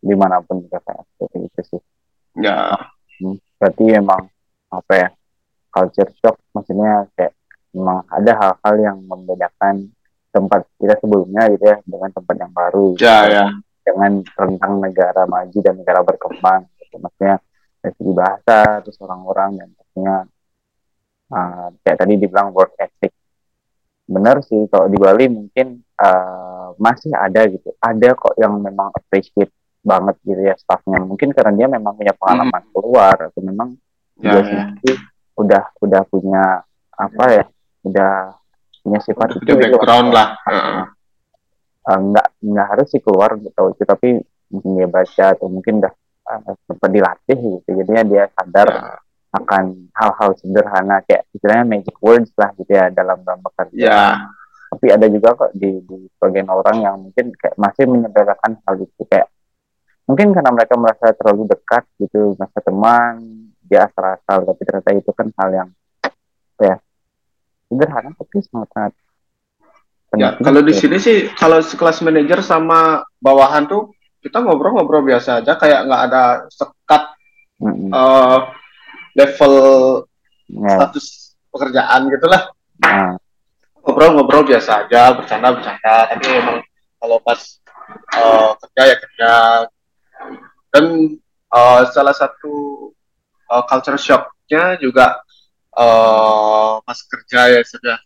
[0.00, 1.80] di mana pun kayak gitu sih
[2.40, 2.72] ya
[3.20, 4.22] hmm berarti emang
[4.70, 5.08] apa ya
[5.70, 7.34] culture shock maksudnya kayak
[7.74, 9.90] memang ada hal-hal yang membedakan
[10.30, 13.34] tempat kita sebelumnya gitu ya dengan tempat yang baru ya gitu.
[13.34, 13.46] ya
[13.84, 16.96] dengan tentang negara maju dan negara berkembang gitu.
[16.98, 17.36] maksudnya
[17.84, 20.16] dari segi bahasa terus orang-orang dan pastinya
[21.30, 23.12] uh, kayak tadi dibilang work ethic
[24.04, 29.52] benar sih kalau di Bali mungkin uh, masih ada gitu ada kok yang memang appreciate
[29.84, 32.72] banget gitu ya staffnya mungkin karena dia memang punya pengalaman hmm.
[32.72, 33.68] keluar atau memang
[34.18, 34.94] ya, dia ya.
[35.36, 36.64] udah udah punya
[36.96, 37.44] apa ya
[37.84, 38.12] udah
[38.80, 40.88] punya sifat itu background lah uh.
[41.84, 44.08] Uh, nggak nggak harus sih keluar untuk tahu itu tapi
[44.48, 45.92] mungkin dia baca atau mungkin udah
[46.32, 48.96] uh, sempat dilatih gitu jadinya dia sadar ya.
[49.36, 54.16] akan hal-hal sederhana kayak istilahnya magic words lah gitu ya dalam dalam bekerja ya.
[54.72, 59.02] tapi ada juga kok di, di sebagian orang yang mungkin kayak masih menyederhanakan hal itu
[59.04, 59.28] kayak
[60.04, 65.28] mungkin karena mereka merasa terlalu dekat gitu masa teman dia asal-asal tapi ternyata itu kan
[65.40, 65.68] hal yang
[66.60, 66.76] ya
[67.72, 68.92] sederhana tapi sangat sangat
[70.14, 73.90] ya kalau di sini sih kalau kelas manajer sama bawahan tuh
[74.20, 77.02] kita ngobrol-ngobrol biasa aja kayak nggak ada sekat
[77.60, 77.90] mm -hmm.
[77.90, 78.38] uh,
[79.16, 79.54] level
[80.52, 80.76] yeah.
[80.78, 82.42] status pekerjaan gitulah
[82.80, 83.16] nah.
[83.82, 86.58] ngobrol-ngobrol biasa aja bercanda-bercanda tapi emang
[87.00, 87.40] kalau pas
[88.16, 89.30] uh, kerja ya kerja
[90.74, 90.84] dan
[91.54, 92.90] uh, salah satu
[93.50, 95.22] uh, culture shocknya juga
[95.78, 97.96] uh, pas kerja ya sudah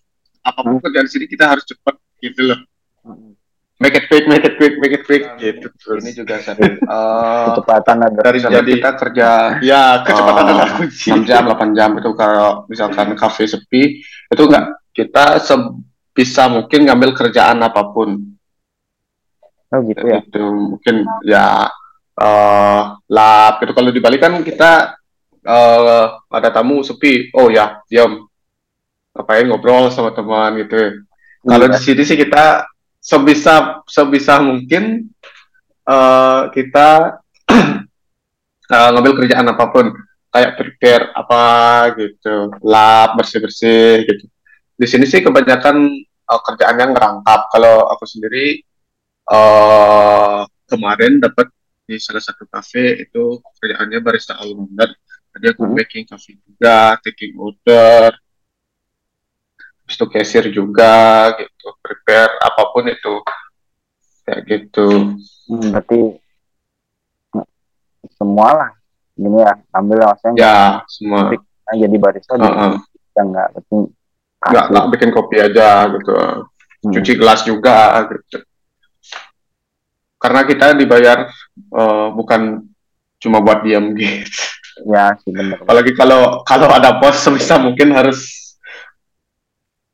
[0.45, 0.85] apa pun hmm.
[0.85, 2.61] kerjaan di sini kita harus cepat gitu loh.
[3.05, 3.33] Hmm.
[3.79, 6.03] make it quick make it quick make it quick nah, gitu terus.
[6.03, 8.21] Ini juga sering uh, kecepatan ada.
[8.27, 9.29] dari jadi kita kerja
[9.63, 11.09] ya kecepatan uh, adalah kunci.
[11.15, 17.15] 6 jam 8 jam itu kalau misalkan kafe sepi itu enggak kita sebisa mungkin ngambil
[17.15, 18.19] kerjaan apa pun.
[19.69, 20.27] Oh gitu ya?
[20.27, 21.71] Itu mungkin ya
[22.19, 23.73] uh, lab gitu.
[23.73, 24.99] Kalau di Bali kan kita
[25.47, 27.31] uh, ada tamu sepi.
[27.35, 28.27] Oh ya diam.
[29.15, 31.03] Ngapain ngobrol sama teman gitu.
[31.39, 31.55] Hmm.
[31.55, 32.67] kalau di sini sih kita
[32.99, 35.07] sebisa sebisa mungkin
[35.87, 37.23] uh, kita
[38.69, 39.95] uh, ngambil kerjaan apa pun.
[40.29, 41.43] Kayak prepare apa
[41.97, 42.53] gitu.
[42.61, 44.29] Lab bersih bersih gitu.
[44.77, 45.89] Di sini sih kebanyakan
[46.29, 47.41] uh, kerjaannya ngerangkap.
[47.49, 48.61] Kalau aku sendiri
[49.33, 51.49] uh, kemarin dapat
[51.89, 54.93] di salah satu cafe itu kerjaannya barista almondar
[55.33, 55.75] jadi aku hmm.
[55.81, 58.13] baking cafe juga taking order
[59.89, 63.15] habis itu cashier juga gitu prepare apa pun itu.
[64.29, 65.17] Kayak gitu.
[65.49, 66.01] Hmm, berarti
[68.21, 68.71] semua lah
[69.17, 70.57] ini ya ambil maksudnya ya
[70.93, 71.33] semua.
[71.73, 72.75] jadi barista uh -huh.
[72.85, 73.79] kita nggak bikin
[74.45, 76.13] nggak nggak bikin kopi aja gitu.
[76.79, 76.95] Hmm.
[76.95, 78.39] cuci gelas juga gitu
[80.19, 81.31] karena kita dibayar
[81.73, 82.67] uh, bukan
[83.23, 84.19] cuma buat diam gitu.
[84.87, 85.63] Ya sih benar.
[85.63, 88.55] Apalagi kalau kalau ada bos sebisa mungkin harus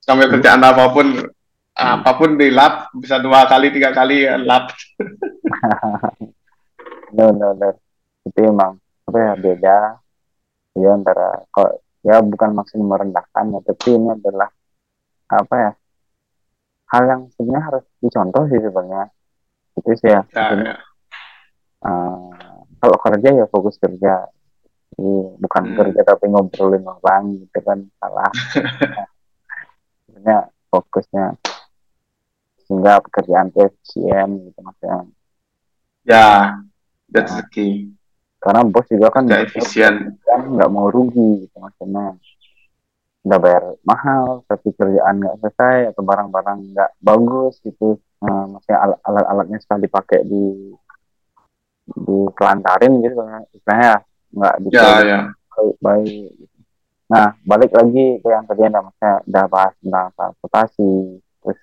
[0.04, 1.32] sampai kerjaan apa pun hmm.
[1.72, 4.68] apa pun di lap bisa dua kali tiga kali ya, lap.
[7.16, 7.68] no no no
[8.28, 8.76] itu emang
[9.08, 9.78] apa ya beda
[10.76, 14.50] ya antara kok ya bukan maksud merendahkan ya tapi ini adalah
[15.30, 15.72] apa ya
[16.92, 19.08] hal yang sebenarnya harus dicontoh sih sebenarnya
[19.74, 20.76] itu sih ya, ya, ya.
[21.84, 22.32] Uh,
[22.78, 24.28] kalau kerja ya fokus kerja.
[24.94, 25.76] Jadi, bukan hmm.
[25.80, 28.30] kerja tapi ngobrolin orang gitu kan salah.
[30.06, 30.38] Sebenarnya
[30.70, 31.34] fokusnya
[32.64, 34.98] sehingga pekerjaan itu efisien gitu maksudnya.
[36.04, 36.28] Ya
[37.12, 37.72] that's nah, the key.
[38.40, 40.20] karena bos juga kan efisien.
[40.20, 42.16] kan nggak mau rugi gitu maksudnya.
[43.24, 49.58] Udah bayar mahal tapi kerjaan nggak selesai atau barang-barang nggak bagus gitu nah, maksudnya alat-alatnya
[49.60, 50.44] sekali dipakai di
[51.84, 53.20] di kelantarin gitu
[53.52, 54.00] istilahnya
[54.34, 55.20] nggak bisa ya, ya.
[55.52, 56.32] baik baik
[57.04, 60.92] nah balik lagi ke yang tadi anda maksudnya udah bahas tentang transportasi
[61.44, 61.60] terus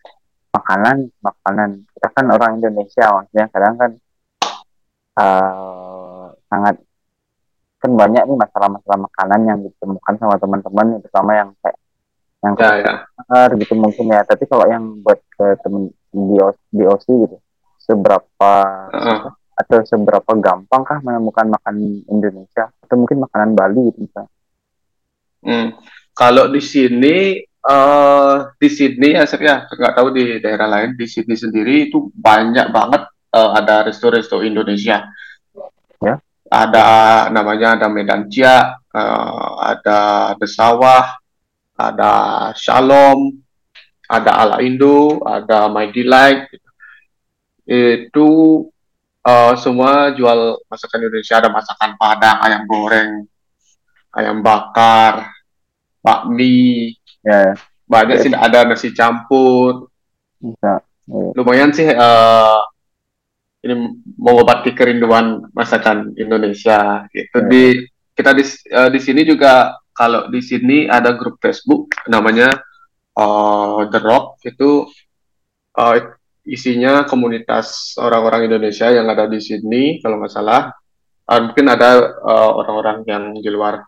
[0.54, 3.92] makanan makanan kita kan orang Indonesia maksudnya kadang kan
[5.18, 6.76] uh, sangat
[7.82, 11.78] kan banyak nih masalah-masalah makanan yang ditemukan sama teman-teman terutama yang kayak
[12.42, 13.54] yang ya, ya.
[13.58, 16.36] gitu mungkin ya tapi kalau yang buat ke temen di,
[16.70, 17.38] di OC gitu
[17.82, 18.54] seberapa
[18.92, 19.32] uh.
[19.58, 24.32] atau seberapa gampang kah menemukan makanan Indonesia atau mungkin makanan Bali gitu misalnya
[25.48, 25.68] hmm.
[26.14, 31.06] kalau di sini uh, di Sydney ya saya ya nggak tahu di daerah lain di
[31.10, 35.10] Sydney sendiri itu banyak banget uh, ada resto-resto Indonesia
[36.02, 36.16] ya
[36.52, 36.86] ada
[37.32, 41.16] namanya ada Medan Cia, uh, ada Desawah,
[41.80, 42.14] ada
[42.60, 43.40] Shalom,
[44.12, 46.52] ada Ala Indo, ada My Delight.
[47.64, 48.68] Itu
[49.24, 53.24] uh, semua jual masakan Indonesia, ada masakan Padang, ayam goreng,
[54.12, 55.32] ayam bakar,
[56.04, 57.56] bakmi, ya.
[57.88, 58.24] banyak ya.
[58.28, 59.88] sih ada nasi campur.
[60.44, 60.84] Bisa.
[61.08, 61.28] Ya.
[61.40, 62.60] Lumayan sih uh,
[63.62, 67.38] ini mengobati kerinduan masakan Indonesia gitu.
[67.40, 67.48] Hmm.
[67.48, 67.64] Di
[68.18, 68.44] kita di
[68.76, 72.50] uh, di sini juga kalau di sini ada grup Facebook namanya
[73.18, 74.88] uh, The Rock itu
[75.76, 75.98] uh,
[76.46, 80.72] isinya komunitas orang-orang Indonesia yang ada di sini kalau nggak salah.
[81.28, 83.86] Uh, mungkin ada uh, orang-orang yang di luar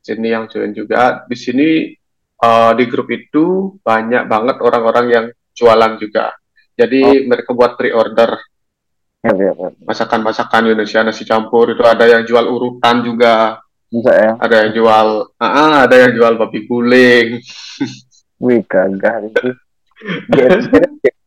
[0.00, 1.26] sini yang join juga.
[1.26, 1.92] Di sini
[2.40, 6.32] uh, di grup itu banyak banget orang-orang yang jualan juga.
[6.78, 7.26] Jadi oh.
[7.26, 8.38] mereka buat pre-order
[9.26, 9.68] ya, ya, ya.
[9.82, 13.58] masakan-masakan Indonesia nasi campur itu ada yang jual urutan juga.
[13.88, 14.32] Bisa ya?
[14.36, 15.08] Ada yang jual,
[15.40, 17.28] uh, ada yang jual babi guling.
[18.38, 19.50] Wih kagak itu.
[20.30, 20.70] JFC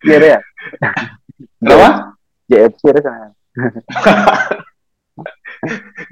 [0.03, 0.39] ya?
[1.67, 2.15] Apa?
[2.47, 3.35] JFC kan?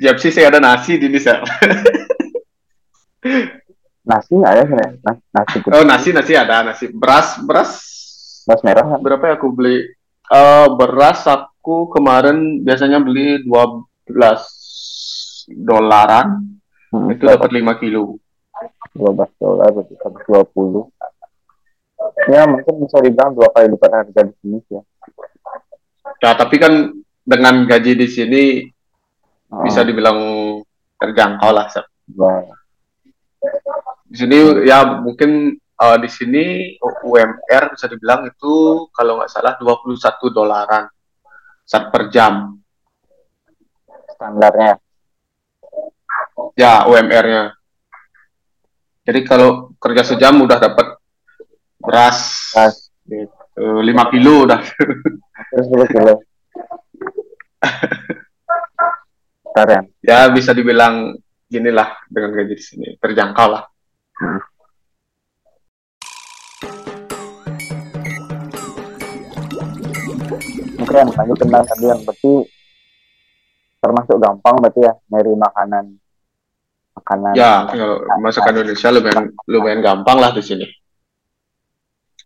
[0.01, 1.19] JFC saya ada nasi di sini
[4.09, 4.75] nasi nggak ada sih
[5.29, 5.77] nasi putih.
[5.77, 7.71] oh nasi nasi ada nasi beras beras
[8.49, 8.99] beras merah kan?
[9.05, 9.85] berapa ya aku beli
[10.33, 14.09] uh, beras aku kemarin biasanya beli 12
[15.61, 16.41] dolaran
[16.89, 18.17] hmm, itu dapat 5 kilo
[18.95, 20.91] 12 dolar berarti 120
[22.31, 24.81] ya mungkin bisa dibilang dua kali lipat harga di sini ya
[26.19, 26.91] ya tapi kan
[27.23, 28.43] dengan gaji di sini
[29.51, 29.63] oh.
[29.63, 30.19] bisa dibilang
[30.99, 31.67] terjangkau lah
[32.17, 32.41] Wow.
[34.09, 36.73] Di sini ya mungkin uh, di sini
[37.05, 39.93] UMR bisa dibilang itu kalau nggak salah 21
[40.33, 40.89] dolaran
[41.69, 42.57] saat per jam.
[44.17, 44.81] Standarnya.
[46.57, 47.58] Ya, UMR-nya.
[49.09, 51.01] Jadi kalau kerja sejam udah dapat
[51.81, 52.45] beras
[53.09, 54.61] gitu, 5 kilo udah.
[55.49, 56.13] Terus kilo.
[60.05, 61.17] ya bisa dibilang
[61.49, 63.65] ginilah dengan gaji di sini terjangkau lah.
[64.21, 64.37] Hmm.
[70.85, 72.33] Keren, lanjut tentang tadi yang berarti
[73.81, 75.97] termasuk gampang berarti ya nyari makanan
[76.99, 77.33] makanan.
[77.33, 80.67] Ya kalau masakan Indonesia lumayan lumayan gampang lah di sini.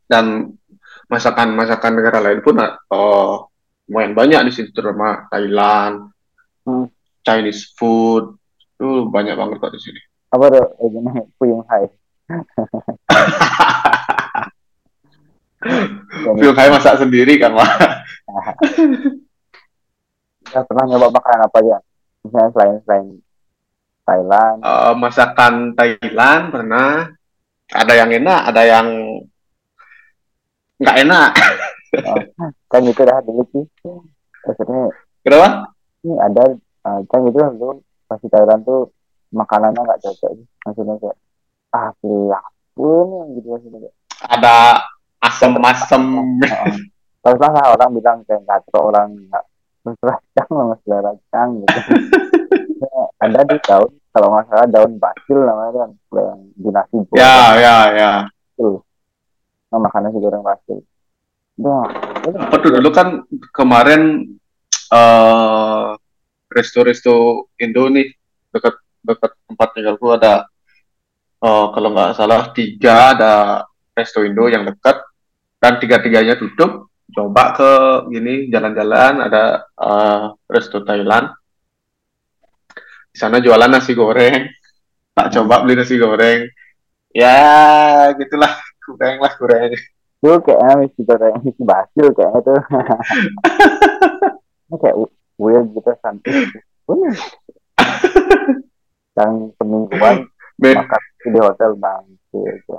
[0.10, 0.52] Dan
[1.08, 2.58] masakan masakan negara lain pun
[2.92, 3.54] oh
[3.88, 6.10] lumayan banyak di sini terutama Thailand
[6.66, 6.88] hmm.
[7.24, 10.02] Chinese food itu banyak banget kok di sini.
[10.34, 11.00] Apa tuh ini
[11.38, 11.86] Puyung Hai.
[16.36, 17.70] Puyung Hai masak sendiri kan Wah.
[20.54, 21.78] ya, pernah nyoba makanan apa aja?
[22.28, 23.23] Misalnya selain selain
[24.04, 24.58] Thailand.
[24.63, 27.10] Uh, masakan Thailand pernah.
[27.74, 28.88] Ada yang enak ada yang
[30.78, 31.32] nggak enak.
[31.94, 32.18] Oh,
[32.68, 33.66] kan itu dah dulu sih.
[34.44, 34.92] Maksudnya
[35.24, 35.72] kenapa?
[36.04, 36.44] ini ada
[36.84, 38.92] uh, kan itu dulu pasti Thailand tuh
[39.32, 40.48] makanannya nggak cocok sih.
[40.68, 41.18] Maksudnya kayak
[41.74, 42.46] ah pilih
[42.78, 43.92] pun yang gitu maksudnya
[44.28, 44.84] ada
[45.24, 46.04] asam-asam.
[47.24, 49.44] Terus lah orang bilang kayak nggak orang nggak
[50.84, 51.80] selera cang gitu
[53.21, 57.38] ada di daun kalau nggak salah daun basil namanya kan yang di nasi goreng ya
[57.58, 58.12] ya ya.
[58.53, 58.77] Tuh
[59.73, 60.79] nah, makannya si goreng basil
[62.34, 63.21] apa tuh dulu kan
[63.53, 64.25] kemarin
[64.89, 65.93] uh,
[66.49, 68.10] resto-resto Indo nih
[68.49, 68.73] dekat
[69.06, 70.49] dekat tempat tinggalku ada
[71.45, 73.34] uh, kalau nggak salah tiga ada
[73.93, 74.97] resto Indo yang dekat
[75.62, 77.71] dan tiga-tiganya tutup coba ke
[78.10, 81.29] gini jalan-jalan ada uh, resto Thailand
[83.13, 84.49] di sana jualan nasi goreng.
[85.13, 86.49] Tak coba beli nasi goreng.
[87.13, 88.58] Ya gitulah.
[88.82, 89.69] Kurang lah kurang.
[90.17, 92.62] Itu kayaknya nasi goreng nasi basil kayaknya tuh.
[94.82, 94.97] Kayak
[95.38, 96.49] weird gitu santai.
[99.13, 100.17] Yang semingguan
[100.58, 102.73] makan di hotel bang gitu.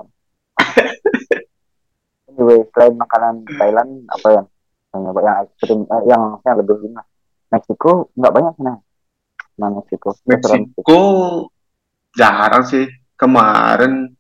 [2.35, 4.47] anyway selain makanan Thailand apa yang
[4.91, 7.03] yang yang ekstrim eh, yang yang lebih ini
[7.51, 8.75] Meksiko nggak banyak sana
[9.55, 11.01] nah Meksiko Meksiko
[12.15, 12.87] jarang sih.
[13.15, 14.11] Kemarin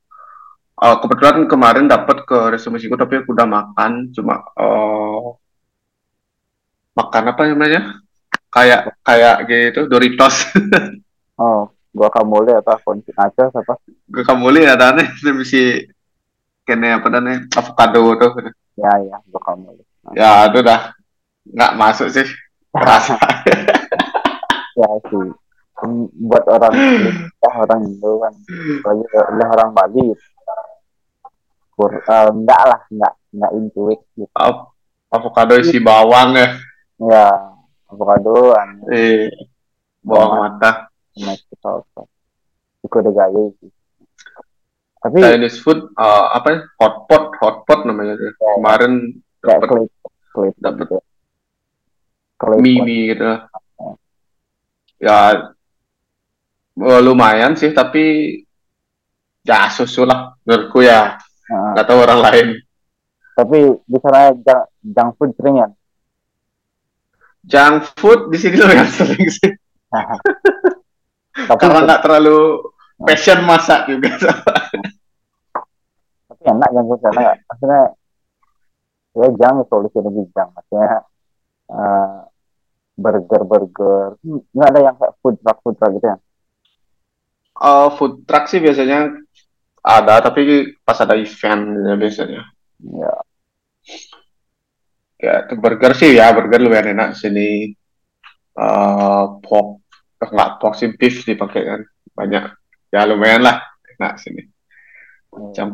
[0.78, 4.14] uh, kebetulan kemarin dapat ke resto Meksiko tapi aku udah makan.
[4.14, 5.34] Cuma uh,
[6.94, 8.02] makan apa namanya?
[8.50, 10.34] Kayak kayak gitu Doritos.
[11.34, 13.78] Oh guacamole apa kunci aja apa
[14.10, 15.82] guacamole ada nih misi
[16.66, 18.54] kene apa nih avocado tuh.
[18.78, 19.82] Ya ya guacamole
[20.14, 20.94] ya itu dah.
[21.46, 22.26] Nggak masuk sih.
[22.74, 23.14] Rasa
[24.74, 25.28] ya sih
[26.14, 27.10] buat orang ya,
[27.42, 28.34] orang Indo kan
[28.86, 30.06] lagi oleh orang Bali.
[31.74, 34.30] Kur, uh, enggak lah enggak enggak intuit gitu.
[35.10, 36.48] avocado isi bawang ya?
[37.02, 37.26] Ya
[37.90, 38.54] avocado
[38.94, 39.30] eh
[40.06, 40.90] bawang mata.
[41.14, 42.10] Microsoft
[42.82, 43.70] itu udah gaya sih.
[45.02, 46.58] Tapi Chinese food uh, apa ya?
[46.78, 49.90] Hotpot hotpot namanya ya, kemarin dapat
[50.62, 50.98] dapat gitu.
[52.62, 53.24] mie mie gitu
[54.98, 55.50] ya
[56.76, 58.36] lumayan sih tapi
[59.44, 61.20] ya susu lah menurutku ya.
[61.44, 62.46] Nggak tahu orang lain.
[63.34, 65.68] Tapi di sana junk, junk food sering ya?
[67.44, 69.52] Junk food di sini yang sering sih.
[71.50, 72.64] Tapi karena nggak terlalu
[73.04, 74.16] passion masak juga.
[76.32, 77.80] Tapi enak junk food karena maksudnya
[79.14, 80.48] ya jangan solusi lebih junk.
[80.56, 81.04] Maksudnya
[81.68, 82.18] uh,
[82.94, 86.18] burger burger nggak ada yang kayak food truck food truck gitu ya?
[87.54, 89.14] Uh, food truck sih biasanya
[89.84, 92.42] ada tapi pas ada event ya biasanya.
[92.80, 93.12] Ya
[95.24, 97.72] ya burger sih ya burger lumayan enak sini
[98.58, 99.80] uh, pork
[100.20, 101.80] nggak pork sih beef dipakai kan
[102.14, 102.44] banyak.
[102.94, 103.62] Ya lumayan lah
[103.98, 104.54] enak sini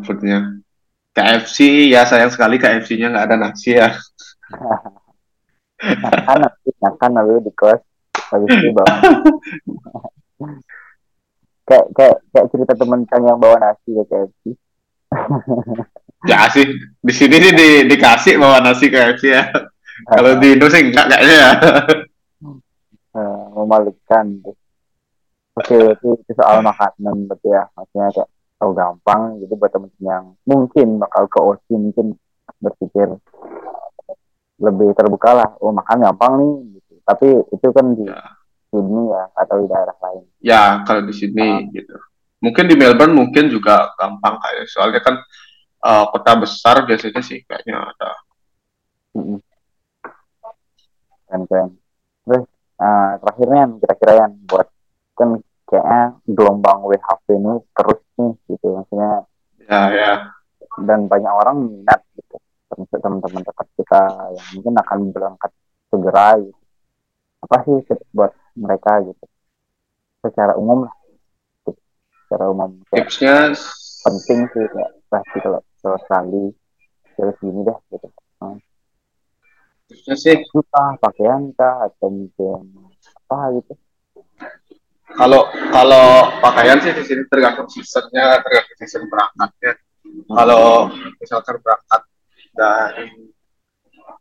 [0.04, 0.60] foodnya.
[1.10, 3.90] KFC ya sayang sekali KFC-nya nggak ada nasi ya
[5.80, 6.38] makan
[6.80, 7.80] makan lalu di kos
[8.30, 8.90] habis itu bawa
[11.68, 14.42] kayak kayak kayak cerita temen kan yang bawa nasi ke KFC
[16.28, 16.66] ya sih.
[17.00, 19.44] Di sini nih di, dikasih bawa nasi KFC ya.
[20.08, 21.52] Kalau di Indo sih enggak kayaknya ya.
[23.10, 24.26] Uh, memalukan
[25.58, 27.64] oke itu, itu soal makanan berarti ya.
[27.74, 28.28] Maksudnya kayak
[28.60, 32.06] tahu gampang jadi buat temen yang mungkin bakal ke OC mungkin
[32.60, 33.08] berpikir
[34.60, 35.48] lebih terbuka lah.
[35.64, 36.92] Oh makan gampang nih gitu.
[37.02, 38.20] Tapi itu kan di ya.
[38.68, 40.24] sini ya atau di daerah lain.
[40.44, 41.72] Ya kalau di sini ah.
[41.72, 41.96] gitu.
[42.40, 45.20] Mungkin di Melbourne mungkin juga gampang kayak soalnya kan
[45.84, 48.10] uh, kota besar biasanya sih kayaknya ada.
[51.28, 51.68] Keren keren.
[52.24, 52.44] Terus
[52.80, 54.68] uh, terakhirnya kira-kira yang buat
[55.16, 55.30] kan
[55.68, 58.66] kayaknya gelombang WHP ini terus nih gitu.
[58.76, 59.12] Maksudnya
[59.68, 60.12] ya ya.
[60.80, 62.40] dan banyak orang minat gitu
[62.70, 65.50] termasuk teman-teman dekat kita yang mungkin akan berangkat
[65.90, 66.60] segera gitu.
[67.42, 67.76] apa sih
[68.14, 69.24] buat mereka gitu
[70.22, 70.94] secara umum lah
[71.66, 71.80] gitu.
[72.26, 73.50] secara umum tipsnya
[74.06, 76.44] penting sih kayak pasti kalau sekali
[77.18, 78.08] terus gini deh gitu
[78.38, 78.58] hmm.
[79.90, 82.70] tipsnya sih suka pakaian kah atau mungkin
[83.26, 83.74] apa gitu
[85.10, 89.72] kalau kalau pakaian sih di sini tergantung seasonnya tergantung season berangkatnya
[90.30, 90.86] kalau
[91.18, 92.02] misalkan berangkat
[92.50, 93.30] dari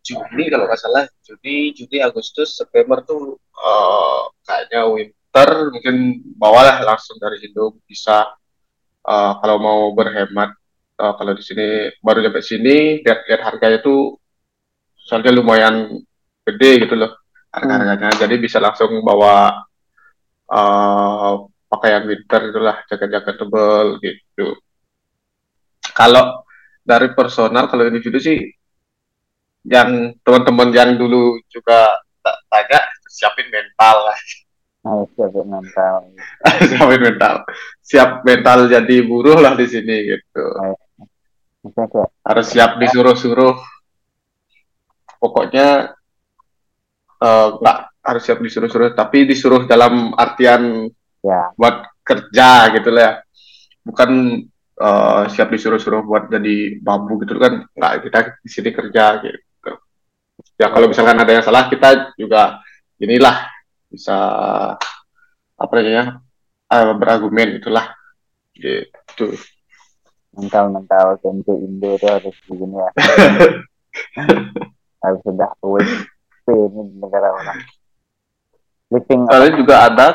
[0.06, 7.20] Juni kalau nggak salah Juni Juni Agustus September tuh uh, kayaknya winter mungkin bawalah langsung
[7.20, 8.32] dari Indo bisa
[9.06, 10.56] uh, kalau mau berhemat
[10.98, 11.68] uh, kalau di sini
[12.00, 14.18] baru sampai sini lihat lihat harganya tuh
[14.96, 16.00] soalnya lumayan
[16.48, 17.12] gede gitu loh
[17.50, 18.20] harga-harganya hmm.
[18.22, 19.66] jadi bisa langsung bawa
[20.50, 21.34] uh,
[21.70, 24.58] pakaian winter itulah jaket-jaket tebel gitu
[25.94, 26.46] kalau
[26.84, 28.38] dari personal kalau individu sih
[29.68, 32.00] yang teman-teman yang dulu juga
[32.48, 34.20] tanya siapin mental lah.
[35.14, 35.96] Siapin mental.
[36.70, 37.36] siapin mental.
[37.84, 40.46] Siap mental jadi buruh lah di sini gitu.
[42.24, 43.60] Harus siap disuruh-suruh.
[45.20, 45.92] Pokoknya
[47.20, 50.88] eh, nggak uh, harus siap disuruh-suruh, tapi disuruh dalam artian
[51.20, 51.52] ya.
[51.60, 53.14] buat kerja gitu lah ya.
[53.84, 54.10] Bukan
[54.80, 59.72] uh, siap disuruh-suruh buat jadi bambu gitu kan nggak kita di sini kerja gitu.
[60.60, 62.64] Ya kalau misalkan ada yang salah kita juga
[63.00, 63.48] inilah
[63.92, 64.18] bisa
[65.60, 66.24] apa namanya
[66.72, 67.92] uh, berargumen itulah
[68.56, 69.36] gitu.
[70.36, 72.90] Mental mental tentu Indo itu harus begini ya.
[75.00, 75.88] Harus sudah away
[76.52, 77.60] ini negara orang.
[78.92, 80.08] Living Soalnya juga ada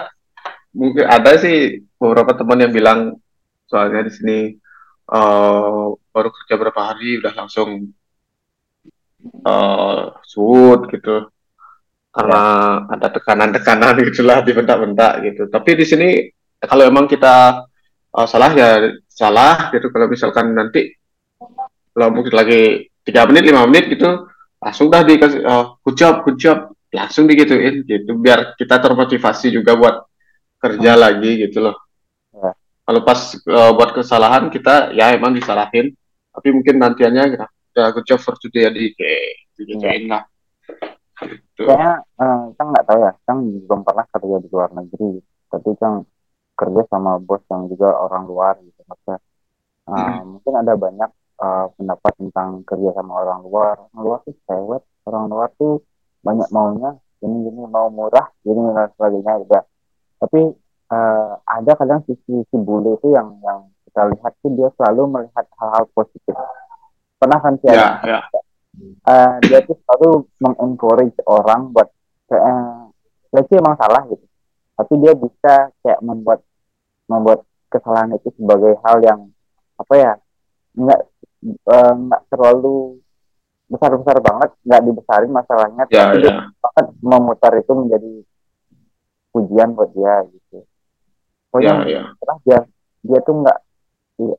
[0.75, 3.01] mungkin ada sih beberapa teman yang bilang
[3.69, 4.39] soalnya di sini
[5.11, 7.91] uh, baru kerja berapa hari udah langsung
[9.45, 11.29] uh, suut gitu.
[12.15, 12.43] Karena
[12.87, 12.95] ya.
[12.95, 15.43] ada tekanan-tekanan gitulah di bentak-bentak gitu.
[15.51, 16.09] Tapi di sini
[16.63, 17.67] kalau emang kita
[18.15, 19.91] uh, salah ya salah gitu.
[19.91, 20.95] Kalau misalkan nanti
[21.91, 24.31] kalau mungkin lagi tiga menit lima menit gitu
[24.65, 28.15] langsung dah dikasih uh, hujab hujab langsung digituin gitu.
[28.17, 30.07] Biar kita termotivasi juga buat
[30.63, 31.01] kerja hmm.
[31.03, 31.84] lagi gitu loh
[32.85, 35.93] kalau pas uh, buat kesalahan kita ya emang disalahin.
[36.35, 38.93] Tapi mungkin nantiannya kita ya good job for today di
[39.57, 40.25] digituin lah.
[41.15, 41.63] Gitu.
[41.63, 43.13] kayaknya uh, kan nggak tahu ya.
[43.25, 45.11] Kan belum pernah kerja di luar negeri.
[45.49, 45.93] Tapi kan
[46.55, 49.19] kerja sama bos yang juga orang luar gitu maksudnya.
[49.85, 50.21] Uh, hmm.
[50.37, 51.11] mungkin ada banyak
[51.45, 53.75] uh, pendapat tentang kerja sama orang luar.
[53.89, 55.85] Orang luar tuh cewek orang luar tuh
[56.25, 59.55] banyak maunya ini ini mau murah ini dan sebagainya gitu
[60.21, 60.41] tapi
[60.95, 65.47] uh, ada kadang sisi si bule itu yang yang kita lihat sih dia selalu melihat
[65.59, 66.35] hal-hal positif
[67.19, 68.23] pernah kan sih yeah, yeah.
[69.07, 71.91] Uh, dia tuh selalu mengencourage orang buat
[72.27, 72.91] kayak
[73.31, 74.27] ya sih emang salah gitu
[74.75, 76.43] tapi dia bisa kayak membuat
[77.07, 79.21] membuat kesalahan itu sebagai hal yang
[79.79, 80.13] apa ya
[80.75, 81.01] nggak
[81.47, 82.99] eh, nggak terlalu
[83.71, 86.35] besar besar banget nggak dibesarin masalahnya Ya, tapi dia ya.
[86.63, 88.13] banget memutar itu menjadi
[89.35, 90.63] pujian buat dia gitu
[91.55, 92.03] pokoknya Ya, ya.
[92.19, 92.59] setelah dia
[93.05, 93.59] dia tuh nggak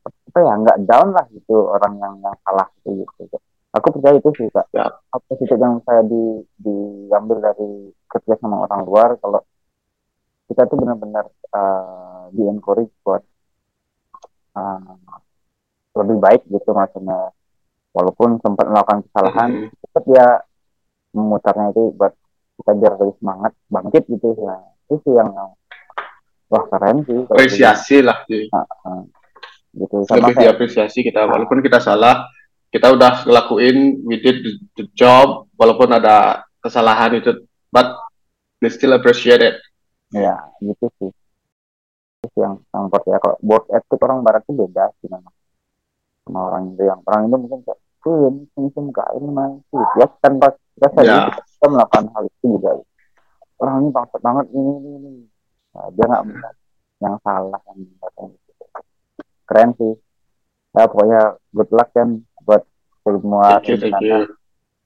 [0.03, 3.39] apa ya nggak down lah gitu orang yang yang salah itu gitu
[3.71, 4.91] aku percaya itu sih kak Ya.
[5.09, 7.71] apa sih yang saya di diambil dari
[8.07, 9.39] kerja sama orang luar kalau
[10.45, 13.23] kita tuh benar-benar uh, di encourage buat
[14.55, 14.95] uh,
[15.95, 17.31] lebih baik gitu maksudnya
[17.95, 19.67] walaupun sempat melakukan kesalahan Mhm.
[19.79, 20.27] tetap dia
[21.11, 22.11] memutarnya itu buat
[22.55, 24.55] kita biar lebih semangat bangkit gitu ya
[24.85, 25.55] itu sih yang-
[26.55, 28.23] wah keren sih Apresiasi lah.
[28.23, 28.47] Ji.
[28.47, 28.55] gitu,
[29.75, 29.95] gitu.
[30.07, 31.27] sama Lebih kayak diapresiasi kita.
[31.27, 32.31] Walaupun kita salah,
[32.71, 37.91] kita udah ngelakuin, we did the, the job, walaupun ada kesalahan itu, but
[38.63, 39.59] they still appreciate it.
[40.15, 41.11] ya gitu sih
[42.25, 45.33] itu sih yang yang buat ya kalau work ethic orang barat tuh beda sih memang
[46.23, 49.49] sama orang Indo yang orang Indo mungkin kayak tuh ini ini ini enggak ini mah
[49.69, 50.47] sih ya tanpa
[50.77, 51.35] kita sadar Ya.
[51.35, 52.71] kita melakukan hal itu juga
[53.59, 55.11] orang ini bangsat banget ini ini ini
[55.93, 56.55] dia nggak melihat
[57.03, 58.23] yang salah yang gitu.
[59.45, 59.93] keren sih
[60.73, 61.21] ya pokoknya
[61.51, 62.09] good luck kan
[62.43, 62.63] buat
[63.03, 64.07] semua Thank you, thank rencana.
[64.07, 64.21] you.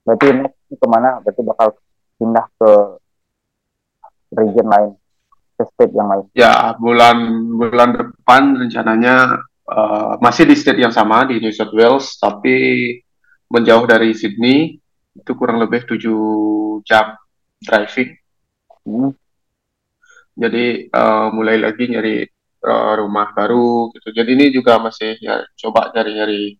[0.04, 1.68] berarti next ke mana berarti bakal
[2.16, 2.70] pindah ke
[4.30, 4.90] region lain
[5.56, 7.16] ke state yang lain Ya, bulan
[7.56, 12.56] bulan depan rencananya uh, masih di state yang sama di New South Wales, tapi
[13.50, 14.78] menjauh dari Sydney
[15.10, 15.98] itu kurang lebih 7
[16.86, 17.18] jam
[17.60, 18.10] driving.
[18.86, 19.10] hmm.
[20.36, 22.24] Jadi uh, mulai lagi nyari
[22.64, 24.08] uh, rumah baru gitu.
[24.14, 26.56] Jadi ini juga masih ya coba nyari-nyari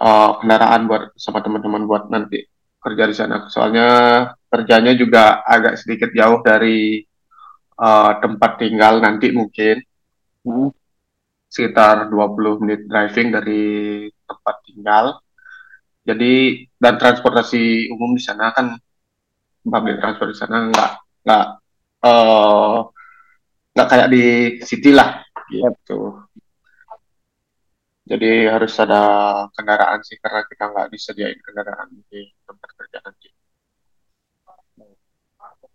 [0.00, 2.46] uh, kendaraan buat sama teman-teman buat nanti
[2.78, 3.36] kerja di sana.
[3.50, 3.88] Soalnya
[4.48, 7.02] kerjanya juga agak sedikit jauh dari
[7.78, 9.78] uh, tempat tinggal nanti mungkin.
[10.46, 10.70] Hmm.
[11.48, 13.64] sekitar 20 menit driving dari
[14.28, 15.16] tempat tinggal.
[16.04, 18.76] Jadi dan transportasi umum di sana kan
[19.64, 20.90] public transport di sana nggak
[21.24, 21.46] nggak
[22.04, 22.76] eh,
[23.78, 24.24] nggak kayak di
[24.66, 26.18] city lah gitu.
[28.08, 29.02] Jadi harus ada
[29.54, 33.30] kendaraan sih karena kita nggak disediain kendaraan di tempat kerja nanti.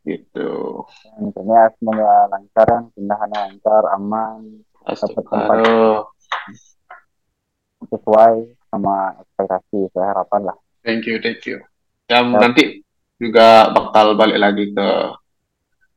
[0.04, 0.84] Gitu.
[1.24, 6.12] intinya semoga lancar pindahannya lancar aman Astagfirullah.
[7.88, 11.64] sesuai sama ekspektasi saya harapan lah Thank you, thank you.
[12.12, 12.64] Yang nanti
[13.16, 14.88] juga bakal balik lagi ke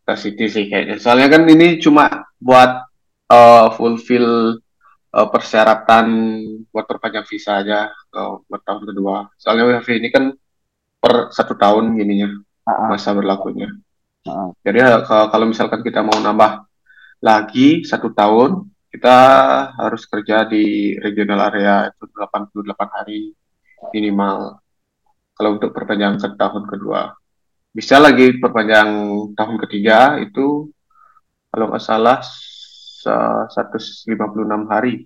[0.06, 1.02] ke City sih kayaknya.
[1.02, 2.86] Soalnya kan ini cuma buat
[3.26, 4.54] uh, fulfill
[5.10, 6.06] uh, persyaratan
[6.70, 9.34] buat perpanjang visa aja uh, buat tahun kedua.
[9.34, 10.24] Soalnya WFH ini kan
[11.02, 12.30] per satu tahun gininya
[12.66, 13.70] ah, masa berlakunya.
[14.66, 16.66] Jadi ka- kalau misalkan kita mau nambah
[17.22, 19.18] lagi satu tahun, kita
[19.78, 23.30] harus kerja di regional area itu 88 hari
[23.94, 24.58] minimal.
[25.36, 27.12] Kalau untuk perpanjang ke tahun kedua,
[27.76, 28.88] bisa lagi perpanjang
[29.36, 30.72] tahun ketiga itu
[31.52, 35.04] kalau nggak salah sa- 156 hari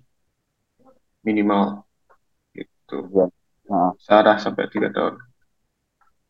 [1.21, 1.85] minimal
[2.55, 2.97] gitu.
[3.13, 3.25] Iya.
[3.71, 5.15] Ah, Sarah sampai tiga tahun.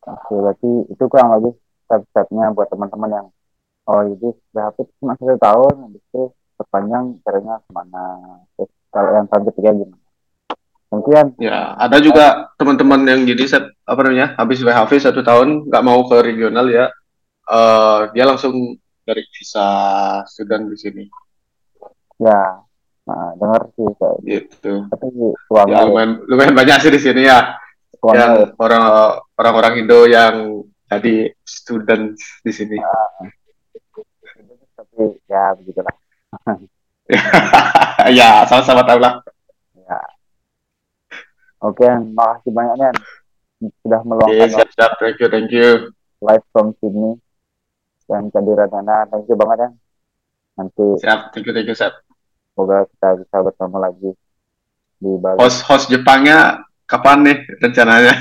[0.02, 1.52] Oke, berarti itu kurang lebih
[1.86, 3.26] step-stepnya buat teman-teman yang
[3.90, 6.22] oh itu berarti cuma satu tahun habis itu
[6.58, 8.04] perpanjang caranya ke mana
[8.54, 10.01] terus kalau yang tahun ketiga gimana
[10.92, 11.32] mungkin.
[11.40, 16.04] Ya, ada juga teman-teman yang jadi set, apa namanya habis WHV satu tahun nggak mau
[16.04, 16.92] ke regional ya,
[17.48, 19.66] eh dia langsung dari visa
[20.28, 21.04] student di sini,
[22.20, 22.60] ya
[23.02, 24.72] nah, dengar sih kayak gitu.
[24.86, 25.06] tapi
[25.66, 27.56] Ya lumayan lumayan banyak sih di sini ya,
[27.98, 28.84] uangnya yang orang
[29.34, 32.14] orang-orang Indo yang jadi student
[32.44, 32.76] di sini.
[34.76, 35.96] tapi ya begitulah.
[38.18, 39.20] Ya, sama-sama tahu lah.
[41.62, 42.96] Ya oke makasih banyak Nen
[43.78, 44.92] sudah meluangkan waktu siap-siap.
[44.98, 45.68] Thank you, thank you.
[46.18, 47.14] live from Sydney
[48.04, 48.66] dan kehadiran
[49.08, 49.70] thank you banget ya
[50.52, 51.94] nanti Siap, thank you, thank you, siap.
[52.52, 54.10] semoga kita bisa bertemu lagi
[54.98, 58.14] di Bali Host host Jepangnya kapan nih rencananya?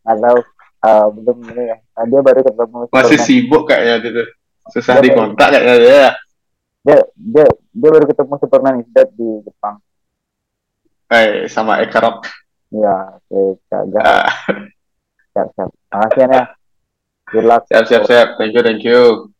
[0.00, 0.36] atau
[0.80, 3.26] uh, belum ini ya Uh, dia baru ketemu Masih Superman.
[3.28, 4.22] sibuk kayaknya gitu.
[4.70, 6.10] Susah Dia- dikontak kayaknya ya.
[6.80, 9.76] dia dia dia baru ketemu Superman is Dead di Jepang
[11.10, 12.24] Eh, sama Eka Rock.
[12.70, 14.30] Ya oke agak Ah,
[15.34, 15.70] siap siap.
[15.90, 16.44] Makasih ya
[17.30, 17.62] good luck.
[17.70, 18.28] Siap, siap, siap.
[18.38, 19.30] Thank you, thank you.